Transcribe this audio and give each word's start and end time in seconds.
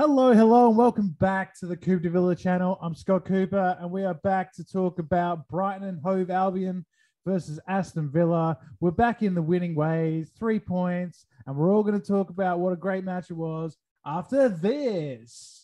Hello, 0.00 0.32
hello, 0.32 0.68
and 0.68 0.78
welcome 0.78 1.14
back 1.20 1.54
to 1.58 1.66
the 1.66 1.76
Coop 1.76 2.00
De 2.00 2.08
Villa 2.08 2.34
channel. 2.34 2.78
I'm 2.80 2.94
Scott 2.94 3.26
Cooper, 3.26 3.76
and 3.78 3.90
we 3.90 4.02
are 4.02 4.14
back 4.14 4.50
to 4.54 4.64
talk 4.64 4.98
about 4.98 5.46
Brighton 5.46 5.86
and 5.86 6.00
Hove 6.02 6.30
Albion 6.30 6.86
versus 7.26 7.60
Aston 7.68 8.10
Villa. 8.10 8.56
We're 8.80 8.92
back 8.92 9.22
in 9.22 9.34
the 9.34 9.42
winning 9.42 9.74
ways, 9.74 10.30
three 10.38 10.58
points, 10.58 11.26
and 11.46 11.54
we're 11.54 11.70
all 11.70 11.82
going 11.82 12.00
to 12.00 12.06
talk 12.06 12.30
about 12.30 12.60
what 12.60 12.72
a 12.72 12.76
great 12.76 13.04
match 13.04 13.28
it 13.28 13.34
was 13.34 13.76
after 14.06 14.48
this. 14.48 15.59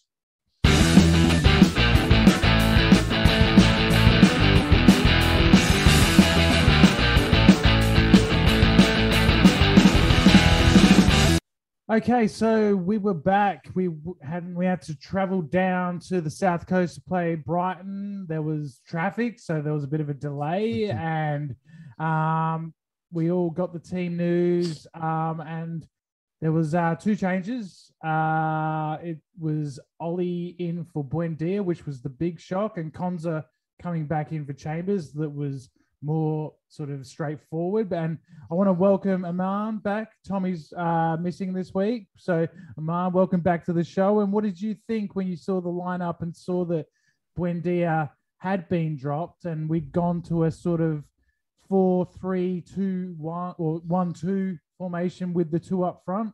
Okay, 11.88 12.26
so 12.26 12.74
we 12.74 12.98
were 12.98 13.14
back. 13.14 13.68
We 13.76 13.90
had 14.20 14.52
we 14.56 14.66
had 14.66 14.82
to 14.82 14.98
travel 14.98 15.40
down 15.40 16.00
to 16.08 16.20
the 16.20 16.30
south 16.30 16.66
coast 16.66 16.96
to 16.96 17.00
play 17.00 17.36
Brighton. 17.36 18.26
There 18.28 18.42
was 18.42 18.80
traffic, 18.84 19.38
so 19.38 19.62
there 19.62 19.72
was 19.72 19.84
a 19.84 19.86
bit 19.86 20.00
of 20.00 20.08
a 20.08 20.14
delay, 20.14 20.86
and 20.90 21.54
um, 22.00 22.74
we 23.12 23.30
all 23.30 23.50
got 23.50 23.72
the 23.72 23.78
team 23.78 24.16
news. 24.16 24.88
Um, 24.94 25.40
and 25.46 25.86
there 26.40 26.50
was 26.50 26.74
uh, 26.74 26.96
two 26.96 27.14
changes. 27.14 27.92
Uh, 28.04 28.96
it 29.00 29.18
was 29.38 29.78
Ollie 30.00 30.56
in 30.58 30.86
for 30.86 31.04
Buendia, 31.04 31.64
which 31.64 31.86
was 31.86 32.02
the 32.02 32.08
big 32.08 32.40
shock, 32.40 32.78
and 32.78 32.92
Konsa 32.92 33.44
coming 33.80 34.06
back 34.06 34.32
in 34.32 34.44
for 34.44 34.54
Chambers. 34.54 35.12
That 35.12 35.30
was 35.30 35.70
more 36.02 36.52
sort 36.68 36.90
of 36.90 37.06
straightforward. 37.06 37.92
And 37.92 38.18
I 38.50 38.54
want 38.54 38.68
to 38.68 38.72
welcome 38.72 39.24
Aman 39.24 39.78
back. 39.78 40.12
Tommy's 40.26 40.72
uh, 40.76 41.16
missing 41.20 41.52
this 41.52 41.74
week. 41.74 42.06
So, 42.16 42.46
Aman, 42.78 43.12
welcome 43.12 43.40
back 43.40 43.64
to 43.66 43.72
the 43.72 43.84
show. 43.84 44.20
And 44.20 44.32
what 44.32 44.44
did 44.44 44.60
you 44.60 44.76
think 44.86 45.14
when 45.14 45.26
you 45.26 45.36
saw 45.36 45.60
the 45.60 45.68
lineup 45.68 46.22
and 46.22 46.34
saw 46.34 46.64
that 46.66 46.86
Buendia 47.38 48.10
had 48.38 48.68
been 48.68 48.96
dropped 48.96 49.44
and 49.44 49.68
we'd 49.68 49.92
gone 49.92 50.22
to 50.22 50.44
a 50.44 50.50
sort 50.50 50.80
of 50.80 51.04
four, 51.68 52.08
three, 52.20 52.62
two, 52.62 53.14
one, 53.18 53.54
or 53.58 53.78
one, 53.86 54.12
two 54.12 54.58
formation 54.78 55.32
with 55.32 55.50
the 55.50 55.58
two 55.58 55.84
up 55.84 56.02
front? 56.04 56.32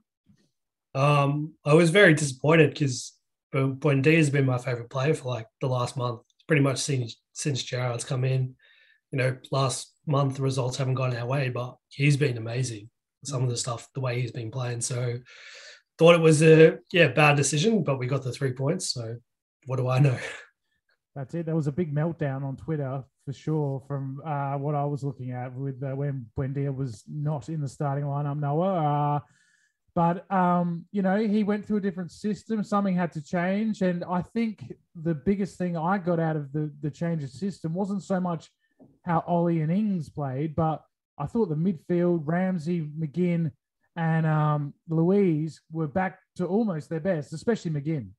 Um, 0.95 1.55
I 1.65 1.75
was 1.75 1.91
very 1.91 2.15
disappointed 2.15 2.71
because 2.71 3.15
Buendia 3.55 4.17
has 4.17 4.31
been 4.31 4.47
my 4.47 4.59
favorite 4.59 4.91
player 4.91 5.15
for 5.15 5.29
like 5.29 5.47
the 5.61 5.69
last 5.69 5.97
month. 5.97 6.21
Pretty 6.49 6.63
much 6.63 6.79
since 6.79 7.17
since 7.33 7.63
Gerrard's 7.63 8.05
come 8.05 8.25
in 8.25 8.57
you 9.13 9.19
know, 9.19 9.37
last 9.51 9.93
month 10.07 10.37
the 10.37 10.43
results 10.43 10.79
haven't 10.79 10.95
gone 10.95 11.17
our 11.17 11.27
way, 11.27 11.51
but 11.51 11.77
he's 11.91 12.17
been 12.17 12.39
amazing. 12.39 12.89
Some 13.25 13.43
of 13.45 13.51
the 13.51 13.57
stuff, 13.57 13.89
the 13.95 14.01
way 14.01 14.21
he's 14.21 14.33
been 14.33 14.51
playing. 14.51 14.81
So 14.81 15.19
thought 15.99 16.15
it 16.15 16.21
was 16.21 16.43
a 16.43 16.79
yeah 16.93 17.09
bad 17.09 17.37
decision, 17.37 17.85
but 17.85 17.99
we 17.99 18.07
got 18.07 18.25
the 18.25 18.33
three 18.33 18.53
points. 18.53 18.93
So 18.93 19.17
what 19.67 19.77
do 19.77 19.89
I 19.89 19.99
know? 19.99 20.19
That's 21.15 21.35
it. 21.35 21.47
There 21.47 21.55
was 21.55 21.67
a 21.67 21.73
big 21.73 21.95
meltdown 21.95 22.43
on 22.43 22.57
Twitter 22.57 23.05
for 23.27 23.33
sure 23.33 23.83
from 23.87 24.21
uh, 24.25 24.55
what 24.55 24.75
I 24.75 24.85
was 24.85 25.05
looking 25.05 25.33
at 25.33 25.53
with 25.55 25.83
uh, 25.83 25.95
when 25.95 26.27
Buendia 26.37 26.75
was 26.75 27.05
not 27.07 27.49
in 27.49 27.61
the 27.61 27.69
starting 27.69 28.05
lineup. 28.05 28.39
Noah. 28.39 29.17
Uh, 29.17 29.21
but 29.95 30.31
um, 30.33 30.87
you 30.91 31.03
know, 31.03 31.19
he 31.19 31.45
went 31.45 31.67
through 31.67 31.77
a 31.77 31.83
different 31.83 32.11
system. 32.11 32.65
Something 32.65 32.97
had 32.97 33.13
to 33.13 33.23
change, 33.23 33.83
and 33.83 34.05
I 34.05 34.23
think 34.23 34.73
the 34.95 35.15
biggest 35.15 35.59
thing 35.59 35.77
I 35.77 35.99
got 35.99 36.19
out 36.19 36.35
of 36.35 36.51
the 36.53 36.73
the 36.81 36.91
change 36.91 37.23
of 37.23 37.31
system 37.31 37.75
wasn't 37.75 38.03
so 38.03 38.19
much 38.19 38.51
how 39.05 39.25
Ollie 39.27 39.61
and 39.61 39.73
Ings 39.73 40.09
played, 40.09 40.55
but 40.55 40.83
I 41.19 41.27
thought 41.27 41.49
the 41.49 41.55
midfield, 41.55 42.23
Ramsey, 42.25 42.89
McGinn, 42.99 43.53
and 43.97 44.27
um, 44.27 44.75
Luiz 44.89 45.61
were 45.71 45.87
back 45.87 46.19
to 46.37 46.47
almost 46.47 46.89
their 46.89 47.01
best, 47.01 47.33
especially 47.33 47.73
McGinn. 47.73 48.11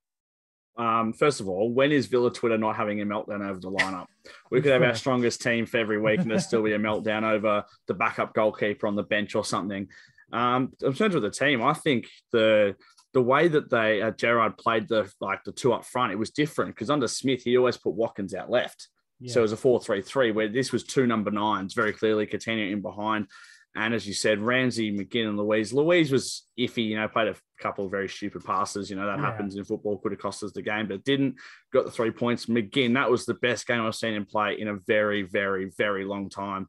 Um, 0.76 1.14
first 1.14 1.40
of 1.40 1.48
all, 1.48 1.72
when 1.72 1.92
is 1.92 2.08
Villa 2.08 2.32
Twitter 2.32 2.58
not 2.58 2.76
having 2.76 3.02
a 3.02 3.06
meltdown 3.06 3.48
over 3.48 3.60
the 3.60 3.72
lineup? 3.72 4.08
We 4.50 4.62
could 4.62 4.72
have 4.72 4.82
our 4.82 4.96
strongest 5.04 5.42
team 5.42 5.66
for 5.66 5.78
every 5.78 6.00
week, 6.00 6.20
and 6.20 6.30
there's 6.30 6.46
still 6.46 6.64
be 6.64 6.74
a 6.74 6.80
meltdown 6.80 7.24
over 7.24 7.64
the 7.88 7.94
backup 7.94 8.34
goalkeeper 8.34 8.88
on 8.88 8.96
the 8.96 9.04
bench 9.04 9.36
or 9.36 9.46
something. 9.46 9.88
Um, 10.32 10.74
in 10.82 10.94
terms 10.94 11.14
of 11.14 11.22
the 11.22 11.30
team, 11.30 11.62
I 11.62 11.74
think 11.74 12.08
the 12.32 12.76
the 13.14 13.22
way 13.22 13.48
that 13.48 13.70
they 13.70 14.02
uh, 14.02 14.10
Gerrard 14.12 14.58
played 14.58 14.88
the 14.88 15.12
like 15.22 15.44
the 15.44 15.52
two 15.52 15.74
up 15.74 15.86
front, 15.86 16.12
it 16.12 16.18
was 16.18 16.32
different 16.32 16.74
because 16.74 16.90
under 16.90 17.08
Smith 17.08 17.44
he 17.44 17.58
always 17.58 17.78
put 17.78 17.94
Watkins 17.94 18.34
out 18.34 18.50
left. 18.50 18.88
So 19.30 19.40
it 19.40 19.44
was 19.44 19.52
a 19.52 19.58
4 19.58 19.80
3 19.80 20.02
3 20.02 20.32
where 20.32 20.50
this 20.50 20.72
was 20.72 20.84
two 20.84 21.08
number 21.08 21.32
nines, 21.32 21.74
very 21.74 21.94
clearly 21.94 22.28
Coutinho 22.28 22.72
in 22.72 22.82
behind. 22.82 23.28
And 23.76 23.94
as 23.94 24.06
you 24.06 24.14
said, 24.14 24.40
Ramsey, 24.40 24.96
McGinn, 24.96 25.30
and 25.30 25.38
Luiz. 25.38 25.74
Luiz 25.74 26.12
was 26.12 26.44
iffy, 26.60 26.88
you 26.90 26.96
know, 26.96 27.08
played 27.08 27.30
a 27.30 27.36
couple 27.60 27.86
of 27.86 27.92
very 27.92 28.08
stupid 28.08 28.46
passes. 28.46 28.90
You 28.90 28.96
know, 28.96 29.08
that 29.08 29.18
yeah. 29.18 29.26
happens 29.26 29.56
in 29.56 29.64
football, 29.64 29.98
could 29.98 30.12
have 30.12 30.22
cost 30.22 30.44
us 30.44 30.52
the 30.52 30.62
game, 30.62 30.88
but 30.88 31.04
didn't. 31.04 31.36
Got 31.72 31.86
the 31.86 31.92
three 31.92 32.12
points. 32.12 32.46
McGinn, 32.46 32.94
that 32.94 33.10
was 33.10 33.26
the 33.26 33.34
best 33.34 33.66
game 33.66 33.82
I've 33.82 33.96
seen 33.96 34.14
him 34.14 34.26
play 34.26 34.60
in 34.60 34.68
a 34.68 34.76
very, 34.86 35.24
very, 35.24 35.72
very 35.76 36.06
long 36.06 36.30
time. 36.30 36.68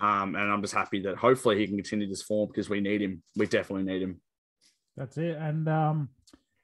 Um, 0.00 0.34
and 0.34 0.52
I'm 0.52 0.60
just 0.60 0.74
happy 0.74 1.00
that 1.02 1.16
hopefully 1.16 1.58
he 1.58 1.66
can 1.66 1.76
continue 1.76 2.08
this 2.08 2.22
form 2.22 2.48
because 2.48 2.68
we 2.68 2.80
need 2.80 3.00
him. 3.00 3.22
We 3.36 3.46
definitely 3.46 3.90
need 3.90 4.02
him. 4.02 4.20
That's 4.96 5.16
it. 5.16 5.36
And 5.38 5.68
um, 5.68 6.08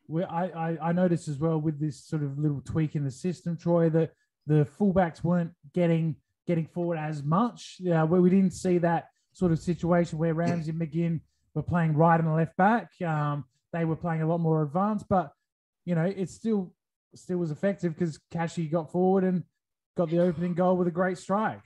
we, 0.07 0.23
I, 0.25 0.47
I, 0.47 0.79
I 0.89 0.93
noticed 0.93 1.29
as 1.29 1.39
well 1.39 1.59
with 1.59 1.81
this 1.81 2.05
sort 2.05 2.23
of 2.23 2.39
little 2.39 2.61
tweak 2.61 2.95
in 2.95 3.05
the 3.05 3.11
system, 3.11 3.57
Troy, 3.57 3.89
that 3.91 4.13
the 4.49 4.67
fullbacks 4.81 5.23
weren't 5.23 5.53
getting 5.75 6.17
getting 6.47 6.67
forward 6.67 6.99
as 6.99 7.23
much. 7.23 7.77
Yeah, 7.79 8.03
where 8.05 8.23
we 8.23 8.31
didn't 8.31 8.55
see 8.55 8.79
that 8.79 9.09
sort 9.33 9.53
of 9.53 9.59
situation 9.59 10.19
where 10.19 10.35
Ramsey 10.35 10.71
and 10.71 10.81
McGinn 10.81 11.21
were 11.55 11.63
playing 11.63 11.95
right 11.95 12.19
and 12.19 12.35
left 12.35 12.57
back. 12.57 12.89
Um, 13.03 13.45
they 13.73 13.85
were 13.85 13.97
playing 13.97 14.23
a 14.23 14.27
lot 14.27 14.39
more 14.39 14.63
advanced, 14.63 15.07
but 15.09 15.33
you 15.85 15.95
know 15.95 16.05
it 16.05 16.31
still 16.31 16.73
still 17.15 17.39
was 17.39 17.51
effective 17.51 17.97
because 17.97 18.19
Kashi 18.33 18.67
got 18.67 18.91
forward 18.91 19.25
and 19.25 19.45
got 19.97 20.11
the 20.11 20.21
opening 20.21 20.55
goal 20.55 20.77
with 20.77 20.89
a 20.89 20.93
great 20.93 21.19
strike. 21.19 21.61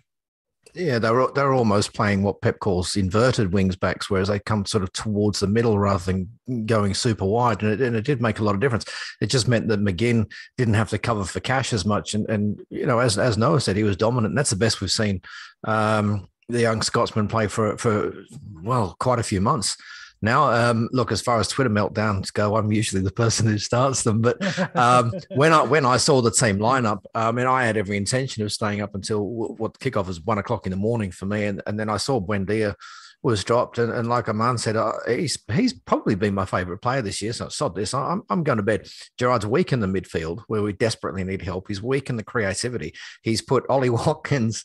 Yeah, 0.74 0.98
they're 0.98 1.26
they're 1.34 1.52
almost 1.52 1.92
playing 1.92 2.22
what 2.22 2.40
Pep 2.40 2.58
calls 2.58 2.96
inverted 2.96 3.52
wings 3.52 3.76
backs, 3.76 4.08
whereas 4.08 4.28
they 4.28 4.38
come 4.38 4.64
sort 4.64 4.82
of 4.82 4.92
towards 4.92 5.40
the 5.40 5.46
middle 5.46 5.78
rather 5.78 6.02
than 6.04 6.64
going 6.64 6.94
super 6.94 7.26
wide, 7.26 7.62
and 7.62 7.72
it, 7.72 7.80
and 7.82 7.94
it 7.94 8.06
did 8.06 8.22
make 8.22 8.38
a 8.38 8.44
lot 8.44 8.54
of 8.54 8.60
difference. 8.60 8.86
It 9.20 9.26
just 9.26 9.48
meant 9.48 9.68
that 9.68 9.80
McGinn 9.80 10.30
didn't 10.56 10.74
have 10.74 10.88
to 10.90 10.98
cover 10.98 11.24
for 11.24 11.40
Cash 11.40 11.74
as 11.74 11.84
much, 11.84 12.14
and 12.14 12.26
and 12.30 12.60
you 12.70 12.86
know, 12.86 13.00
as 13.00 13.18
as 13.18 13.36
Noah 13.36 13.60
said, 13.60 13.76
he 13.76 13.82
was 13.82 13.98
dominant. 13.98 14.30
And 14.32 14.38
that's 14.38 14.50
the 14.50 14.56
best 14.56 14.80
we've 14.80 14.90
seen 14.90 15.20
um, 15.64 16.28
the 16.48 16.62
young 16.62 16.80
Scotsman 16.80 17.28
play 17.28 17.48
for 17.48 17.76
for 17.76 18.14
well 18.62 18.96
quite 18.98 19.18
a 19.18 19.24
few 19.24 19.42
months 19.42 19.76
now. 20.22 20.50
Um, 20.50 20.88
look, 20.92 21.12
as 21.12 21.20
far 21.20 21.38
as 21.40 21.48
Twitter 21.48 21.70
meltdowns 21.70 22.32
go, 22.32 22.56
I'm 22.56 22.72
usually 22.72 23.02
the 23.02 23.10
person 23.10 23.46
who 23.46 23.58
starts 23.58 24.02
them. 24.02 24.22
But 24.22 24.38
um, 24.76 25.12
when 25.34 25.52
I 25.52 25.62
when 25.62 25.84
I 25.84 25.96
saw 25.96 26.22
the 26.22 26.30
team 26.30 26.58
lineup, 26.58 27.04
I 27.14 27.32
mean, 27.32 27.46
I 27.46 27.64
had 27.64 27.76
every 27.76 27.96
intention 27.96 28.42
of 28.42 28.52
staying 28.52 28.80
up 28.80 28.94
until 28.94 29.26
what 29.26 29.78
kickoff 29.78 30.06
was 30.06 30.20
one 30.20 30.38
o'clock 30.38 30.66
in 30.66 30.70
the 30.70 30.76
morning 30.76 31.10
for 31.10 31.26
me, 31.26 31.44
and, 31.44 31.62
and 31.66 31.78
then 31.78 31.90
I 31.90 31.96
saw 31.96 32.20
Buendia 32.20 32.74
was 33.22 33.44
dropped, 33.44 33.78
and, 33.78 33.92
and 33.92 34.08
like 34.08 34.28
Aman 34.28 34.58
said, 34.58 34.76
uh, 34.76 34.92
he's 35.06 35.38
he's 35.52 35.72
probably 35.72 36.14
been 36.14 36.34
my 36.34 36.44
favourite 36.44 36.82
player 36.82 37.02
this 37.02 37.22
year. 37.22 37.32
So 37.32 37.48
sod 37.48 37.74
this, 37.74 37.94
I'm 37.94 38.22
I'm 38.28 38.42
going 38.42 38.56
to 38.56 38.62
bed. 38.62 38.88
Gerrard's 39.18 39.46
weak 39.46 39.72
in 39.72 39.80
the 39.80 39.86
midfield 39.86 40.42
where 40.48 40.62
we 40.62 40.72
desperately 40.72 41.22
need 41.22 41.42
help. 41.42 41.68
He's 41.68 41.82
weak 41.82 42.10
in 42.10 42.16
the 42.16 42.24
creativity. 42.24 42.94
He's 43.22 43.40
put 43.40 43.64
Ollie 43.68 43.90
Watkins 43.90 44.64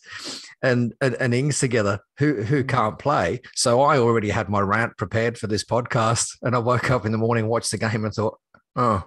and, 0.62 0.94
and, 1.02 1.16
and 1.16 1.34
Ings 1.34 1.60
together 1.60 2.00
who 2.18 2.44
who 2.44 2.64
mm. 2.64 2.68
can't 2.68 2.98
play. 2.98 3.42
So 3.56 3.82
I 3.82 4.00
already 4.00 4.30
had 4.30 4.50
my 4.50 4.62
rant 4.62 4.98
prepared 4.98 5.38
for 5.38 5.48
this 5.48 5.64
podcast, 5.64 6.38
and 6.42 6.56
I 6.56 6.60
woke 6.60 6.90
up 6.90 7.06
in 7.06 7.12
the 7.12 7.18
morning, 7.18 7.48
watched 7.48 7.72
the 7.72 7.78
game, 7.78 8.06
and 8.06 8.14
thought, 8.14 8.40
oh. 8.76 9.04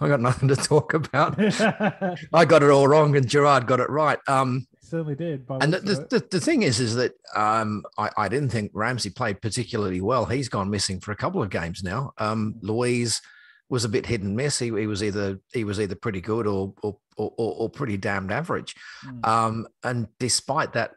I 0.00 0.08
got 0.08 0.20
nothing 0.20 0.48
to 0.48 0.56
talk 0.56 0.92
about. 0.92 1.36
I 2.32 2.44
got 2.44 2.64
it 2.64 2.70
all 2.70 2.88
wrong, 2.88 3.16
and 3.16 3.28
Gerard 3.28 3.68
got 3.68 3.78
it 3.78 3.88
right. 3.88 4.18
Um, 4.26 4.66
certainly 4.84 5.14
did. 5.14 5.44
And 5.48 5.72
the, 5.72 6.06
the, 6.10 6.26
the, 6.30 6.40
thing 6.40 6.62
is, 6.62 6.80
is 6.80 6.94
that 6.94 7.12
um, 7.34 7.84
I, 7.98 8.10
I, 8.16 8.28
didn't 8.28 8.50
think 8.50 8.70
Ramsey 8.74 9.10
played 9.10 9.40
particularly 9.40 10.00
well. 10.00 10.24
He's 10.26 10.48
gone 10.48 10.70
missing 10.70 11.00
for 11.00 11.12
a 11.12 11.16
couple 11.16 11.42
of 11.42 11.50
games 11.50 11.82
now. 11.82 12.12
Um, 12.18 12.54
mm. 12.54 12.68
Luiz 12.68 13.20
was 13.68 13.84
a 13.84 13.88
bit 13.88 14.06
hit 14.06 14.22
and 14.22 14.36
miss. 14.36 14.58
He, 14.58 14.66
he 14.66 14.86
was 14.86 15.02
either 15.02 15.40
he 15.52 15.64
was 15.64 15.80
either 15.80 15.94
pretty 15.94 16.20
good 16.20 16.46
or 16.46 16.74
or, 16.82 16.98
or, 17.16 17.32
or 17.36 17.70
pretty 17.70 17.96
damned 17.96 18.32
average. 18.32 18.74
Mm. 19.04 19.26
Um, 19.26 19.68
and 19.82 20.08
despite 20.18 20.72
that, 20.74 20.92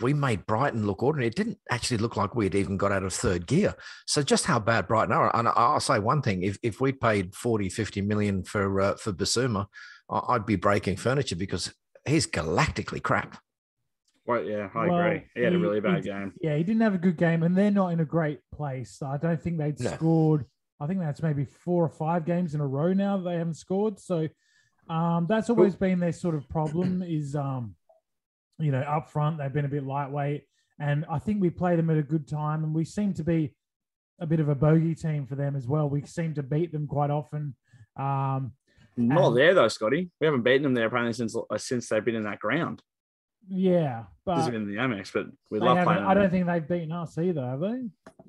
we 0.00 0.14
made 0.14 0.46
Brighton 0.46 0.86
look 0.86 1.02
ordinary. 1.02 1.26
It 1.28 1.34
didn't 1.34 1.58
actually 1.70 1.98
look 1.98 2.16
like 2.16 2.34
we 2.34 2.46
had 2.46 2.54
even 2.54 2.76
got 2.76 2.92
out 2.92 3.02
of 3.02 3.12
third 3.12 3.46
gear. 3.46 3.74
So 4.06 4.22
just 4.22 4.46
how 4.46 4.58
bad 4.58 4.88
Brighton 4.88 5.12
are. 5.12 5.34
And 5.36 5.48
I'll 5.48 5.80
say 5.80 5.98
one 5.98 6.22
thing: 6.22 6.42
if 6.42 6.58
if 6.62 6.80
we 6.80 6.92
paid 6.92 7.34
40, 7.34 7.68
50 7.68 8.00
million 8.02 8.44
for 8.44 8.80
uh, 8.80 8.94
for 8.96 9.12
Bissouma, 9.12 9.66
I'd 10.10 10.46
be 10.46 10.56
breaking 10.56 10.96
furniture 10.96 11.36
because 11.36 11.72
he's 12.04 12.26
galactically 12.26 13.02
crap. 13.02 13.38
Well, 14.24 14.44
yeah, 14.44 14.68
I 14.74 14.86
well, 14.86 14.98
agree. 14.98 15.24
He 15.34 15.42
had 15.42 15.52
a 15.52 15.58
really 15.58 15.80
bad 15.80 16.04
he, 16.04 16.10
game. 16.10 16.32
Yeah, 16.40 16.56
he 16.56 16.62
didn't 16.62 16.82
have 16.82 16.94
a 16.94 16.98
good 16.98 17.16
game, 17.16 17.42
and 17.42 17.56
they're 17.56 17.70
not 17.70 17.88
in 17.88 18.00
a 18.00 18.04
great 18.04 18.38
place. 18.54 19.02
I 19.02 19.16
don't 19.16 19.40
think 19.40 19.58
they'd 19.58 19.78
no. 19.80 19.90
scored. 19.90 20.44
I 20.80 20.86
think 20.86 21.00
that's 21.00 21.22
maybe 21.22 21.44
four 21.44 21.84
or 21.84 21.88
five 21.88 22.24
games 22.24 22.54
in 22.54 22.60
a 22.60 22.66
row 22.66 22.92
now 22.92 23.16
that 23.16 23.24
they 23.24 23.36
haven't 23.36 23.54
scored. 23.54 23.98
So 23.98 24.28
um, 24.88 25.26
that's 25.28 25.50
always 25.50 25.74
been 25.74 25.98
their 25.98 26.12
sort 26.12 26.34
of 26.34 26.48
problem. 26.48 27.02
Is 27.06 27.34
um, 27.34 27.74
you 28.58 28.70
know, 28.70 28.80
up 28.80 29.10
front 29.10 29.38
they've 29.38 29.52
been 29.52 29.64
a 29.64 29.68
bit 29.68 29.84
lightweight, 29.84 30.44
and 30.78 31.04
I 31.10 31.18
think 31.18 31.40
we 31.40 31.50
play 31.50 31.74
them 31.74 31.90
at 31.90 31.98
a 31.98 32.02
good 32.02 32.28
time, 32.28 32.62
and 32.62 32.74
we 32.74 32.84
seem 32.84 33.14
to 33.14 33.24
be 33.24 33.54
a 34.20 34.26
bit 34.26 34.38
of 34.38 34.48
a 34.48 34.54
bogey 34.54 34.94
team 34.94 35.26
for 35.26 35.34
them 35.34 35.56
as 35.56 35.66
well. 35.66 35.88
We 35.88 36.02
seem 36.06 36.34
to 36.34 36.42
beat 36.44 36.70
them 36.70 36.86
quite 36.86 37.10
often 37.10 37.56
Um, 37.96 38.52
Not 38.96 39.28
And- 39.28 39.36
there 39.36 39.54
though, 39.54 39.68
Scotty. 39.68 40.10
We 40.20 40.26
haven't 40.26 40.42
beaten 40.42 40.62
them 40.62 40.74
there 40.74 40.86
apparently 40.86 41.12
since 41.14 41.34
uh, 41.36 41.58
since 41.58 41.88
they've 41.88 42.04
been 42.04 42.14
in 42.14 42.24
that 42.24 42.38
ground. 42.40 42.82
yeah, 43.48 44.00
This 44.00 44.06
but 44.24 44.36
has 44.36 44.46
been 44.46 44.62
in 44.62 44.68
the 44.68 44.76
Amex, 44.76 45.12
but 45.12 45.26
we 45.50 45.58
love 45.58 45.82
playing. 45.84 46.02
I 46.04 46.14
don't 46.14 46.30
think 46.30 46.46
they've 46.46 46.66
beaten 46.68 46.92
us 46.92 47.16
either, 47.18 47.44
have 47.44 47.60
they? 47.60 47.82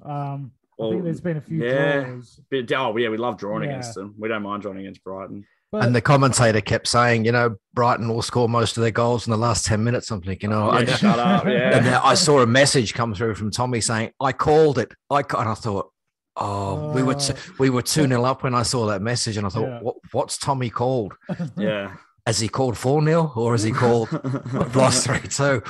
Um, 0.03 0.51
I 0.81 0.89
think 0.89 1.03
there's 1.03 1.21
been 1.21 1.37
a 1.37 1.41
few 1.41 1.63
yeah. 1.63 2.01
draws. 2.03 2.39
But, 2.49 2.71
oh 2.73 2.97
yeah, 2.97 3.09
we 3.09 3.17
love 3.17 3.37
drawing 3.37 3.63
Yeah. 3.63 3.69
against 3.69 3.93
them. 3.93 4.15
We 4.17 4.27
don't 4.27 4.41
mind 4.43 4.63
drawing 4.63 4.79
against 4.79 5.03
Brighton. 5.03 5.45
But 5.71 5.85
And 5.85 5.95
the 5.95 6.01
commentator 6.01 6.61
kept 6.61 6.87
saying, 6.87 7.25
you 7.25 7.31
know, 7.31 7.55
Brighton 7.73 8.07
will 8.07 8.21
score 8.21 8.47
most 8.49 8.77
of 8.77 8.81
their 8.81 8.91
goals 8.91 9.25
in 9.27 9.31
the 9.31 9.37
last 9.37 9.65
10 9.65 9.83
minutes. 9.83 10.09
I'm 10.11 10.21
thinking, 10.21 10.51
oh, 10.53 10.69
I, 10.69 10.85
shut 10.85 11.17
up. 11.19 11.45
Yeah. 11.47 11.79
then 11.79 11.93
I 12.03 12.13
saw 12.15 12.41
a 12.41 12.47
message 12.47 12.93
come 12.93 13.13
through 13.15 13.35
from 13.35 13.49
Tommy 13.51 13.81
saying, 13.81 14.11
I 14.19 14.33
called 14.33 14.77
it. 14.79 14.93
I 15.11 15.21
ca-" 15.23 15.39
and 15.41 15.49
I 15.49 15.53
thought, 15.55 15.91
oh, 16.35 16.91
we 16.93 17.03
were 17.03 17.15
t- 17.15 17.33
we 17.59 17.69
were 17.69 17.81
2 17.81 18.07
0 18.07 18.23
up 18.23 18.43
when 18.43 18.55
I 18.55 18.63
saw 18.63 18.85
that 18.87 19.01
message. 19.01 19.37
And 19.37 19.45
I 19.45 19.49
thought, 19.49 19.67
Yeah. 19.67 19.79
what, 19.81 19.95
what's 20.11 20.37
Tommy 20.37 20.69
called? 20.69 21.13
yeah. 21.57 21.95
Has 22.25 22.39
he 22.39 22.47
called 22.47 22.77
4 22.77 23.03
0 23.03 23.33
or 23.35 23.51
has 23.51 23.63
he 23.63 23.71
called 23.71 24.09
lost 24.75 25.05
3 25.05 25.19
2? 25.19 25.61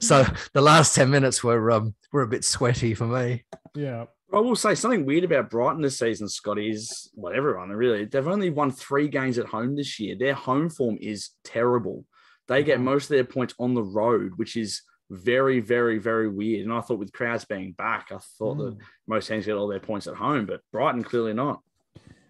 So 0.00 0.24
the 0.54 0.60
last 0.60 0.94
10 0.94 1.08
minutes 1.10 1.44
were 1.44 1.70
um, 1.70 1.94
were 2.12 2.22
a 2.22 2.28
bit 2.28 2.44
sweaty 2.44 2.94
for 2.94 3.06
me. 3.06 3.44
yeah, 3.76 4.06
I 4.32 4.38
will 4.40 4.56
say 4.56 4.74
something 4.74 5.06
weird 5.06 5.24
about 5.24 5.50
Brighton 5.50 5.82
this 5.82 5.98
season, 5.98 6.28
Scotty, 6.28 6.70
is 6.70 7.10
well, 7.14 7.32
everyone 7.34 7.68
really. 7.70 8.04
They've 8.06 8.26
only 8.26 8.50
won 8.50 8.70
three 8.72 9.08
games 9.08 9.38
at 9.38 9.46
home 9.46 9.76
this 9.76 10.00
year. 10.00 10.16
Their 10.18 10.34
home 10.34 10.68
form 10.68 10.98
is 11.00 11.30
terrible. 11.44 12.04
They 12.48 12.64
get 12.64 12.80
most 12.80 13.04
of 13.04 13.10
their 13.10 13.24
points 13.24 13.54
on 13.60 13.74
the 13.74 13.82
road, 13.84 14.32
which 14.34 14.56
is 14.56 14.82
very, 15.10 15.60
very, 15.60 15.98
very 15.98 16.28
weird. 16.28 16.64
And 16.64 16.72
I 16.72 16.80
thought 16.80 16.98
with 16.98 17.12
crowds 17.12 17.44
being 17.44 17.72
back, 17.72 18.08
I 18.12 18.18
thought 18.38 18.54
that 18.58 18.76
most 19.06 19.26
teams 19.28 19.44
get 19.46 19.56
all 19.56 19.68
their 19.68 19.80
points 19.80 20.06
at 20.06 20.14
home, 20.14 20.46
but 20.46 20.60
Brighton 20.72 21.02
clearly 21.04 21.34
not. 21.34 21.60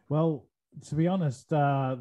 Well, 0.08 0.46
to 0.88 0.94
be 0.94 1.06
honest, 1.06 1.52
uh, 1.52 1.96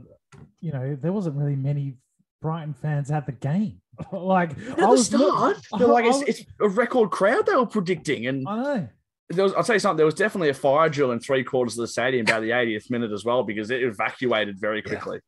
you 0.62 0.72
know, 0.72 0.96
there 1.00 1.12
wasn't 1.12 1.36
really 1.36 1.56
many 1.56 1.96
Brighton 2.42 2.74
fans 2.74 3.12
at 3.12 3.26
the 3.26 3.32
game. 3.34 3.82
like 4.14 4.52
At 4.52 4.58
I 4.80 4.82
the 4.82 4.88
was 4.88 5.06
start, 5.08 5.58
like 5.80 6.06
it's, 6.06 6.20
was- 6.20 6.28
it's 6.30 6.46
a 6.62 6.70
record 6.70 7.12
crowd 7.12 7.46
they 7.46 7.56
were 7.56 7.66
predicting, 7.66 8.28
and 8.28 8.48
I 8.48 8.56
know. 8.64 8.88
there 9.30 9.44
was, 9.44 9.54
I'll 9.54 9.64
tell 9.64 9.76
you 9.76 9.80
something. 9.80 9.98
There 9.98 10.06
was 10.06 10.16
definitely 10.16 10.50
a 10.50 10.54
fire 10.54 10.88
drill 10.90 11.12
in 11.12 11.20
three 11.20 11.44
quarters 11.44 11.78
of 11.78 11.82
the 11.84 11.88
stadium 11.90 12.26
by 12.26 12.40
the 12.40 12.52
80th 12.52 12.90
minute 12.90 13.12
as 13.12 13.26
well 13.26 13.44
because 13.44 13.70
it 13.72 13.84
evacuated 13.84 14.58
very 14.60 14.82
Yeah. 14.86 14.90
quickly. 14.96 15.20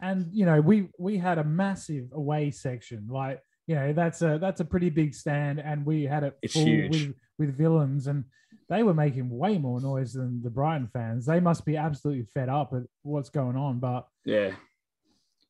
and 0.00 0.28
you 0.32 0.46
know 0.46 0.60
we 0.60 0.88
we 0.98 1.18
had 1.18 1.38
a 1.38 1.44
massive 1.44 2.06
away 2.12 2.50
section 2.52 3.06
like 3.10 3.40
you 3.70 3.76
know 3.76 3.92
that's 3.92 4.20
a 4.20 4.36
that's 4.40 4.58
a 4.58 4.64
pretty 4.64 4.90
big 4.90 5.14
stand 5.14 5.60
and 5.60 5.86
we 5.86 6.02
had 6.02 6.24
it 6.24 6.36
It's 6.42 6.54
full 6.54 6.64
huge. 6.64 6.90
with 6.90 7.14
with 7.38 7.56
villains 7.56 8.08
and 8.08 8.24
they 8.68 8.82
were 8.82 8.94
making 8.94 9.30
way 9.30 9.58
more 9.58 9.80
noise 9.80 10.12
than 10.12 10.42
the 10.42 10.50
brighton 10.50 10.88
fans. 10.92 11.24
They 11.26 11.38
must 11.38 11.64
be 11.64 11.76
absolutely 11.76 12.24
fed 12.34 12.48
up 12.48 12.72
at 12.72 12.82
what's 13.02 13.30
going 13.30 13.56
on 13.56 13.78
but 13.78 14.08
Yeah, 14.24 14.56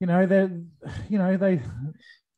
you 0.01 0.07
know 0.07 0.27
they 0.27 0.43
you 1.09 1.17
know 1.17 1.39
they 1.39 1.63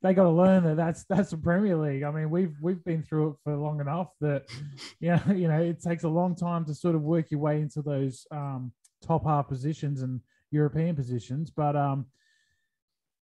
they 0.03 0.15
got 0.15 0.23
to 0.23 0.31
learn 0.31 0.63
that 0.63 0.77
that's 0.77 1.03
that's 1.07 1.31
the 1.31 1.37
premier 1.37 1.77
league. 1.77 2.05
I 2.05 2.13
mean 2.13 2.31
we've 2.31 2.55
we've 2.63 2.85
been 2.85 3.03
through 3.03 3.31
it 3.31 3.37
for 3.43 3.57
long 3.57 3.81
enough 3.81 4.11
that 4.21 4.45
yeah 5.01 5.21
you 5.43 5.49
know 5.49 5.61
it 5.61 5.83
takes 5.83 6.05
a 6.05 6.09
long 6.09 6.37
time 6.37 6.65
to 6.67 6.75
sort 6.75 6.95
of 6.95 7.03
work 7.03 7.33
your 7.33 7.41
way 7.41 7.61
into 7.61 7.83
those 7.83 8.25
um 8.31 8.73
top 9.05 9.25
half 9.27 9.49
positions 9.49 10.03
and 10.03 10.21
european 10.53 10.95
positions 10.95 11.51
but 11.51 11.75
um 11.75 12.07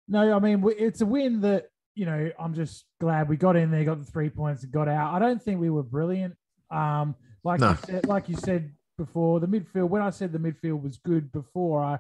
no 0.08 0.36
i 0.36 0.40
mean 0.40 0.64
it's 0.80 1.02
a 1.02 1.06
win 1.06 1.42
that 1.42 1.66
you 1.98 2.06
know 2.06 2.32
i'm 2.40 2.54
just 2.54 2.86
glad 3.02 3.28
we 3.28 3.36
got 3.36 3.56
in 3.56 3.72
there 3.72 3.84
got 3.84 4.00
the 4.00 4.12
three 4.12 4.30
points 4.30 4.64
and 4.64 4.72
got 4.72 4.88
out 4.88 5.14
i 5.16 5.20
don't 5.20 5.42
think 5.42 5.60
we 5.60 5.70
were 5.70 5.84
brilliant 5.84 6.36
um 6.70 7.16
like 7.44 7.60
No. 7.60 7.72
you 7.72 7.78
said 7.86 8.06
like 8.08 8.30
you 8.30 8.36
said 8.36 8.72
before 8.98 9.40
the 9.40 9.48
midfield 9.48 9.90
when 9.90 10.02
i 10.02 10.12
said 10.12 10.32
the 10.32 10.40
midfield 10.40 10.82
was 10.82 10.98
good 10.98 11.32
before 11.32 11.84
i 11.84 12.00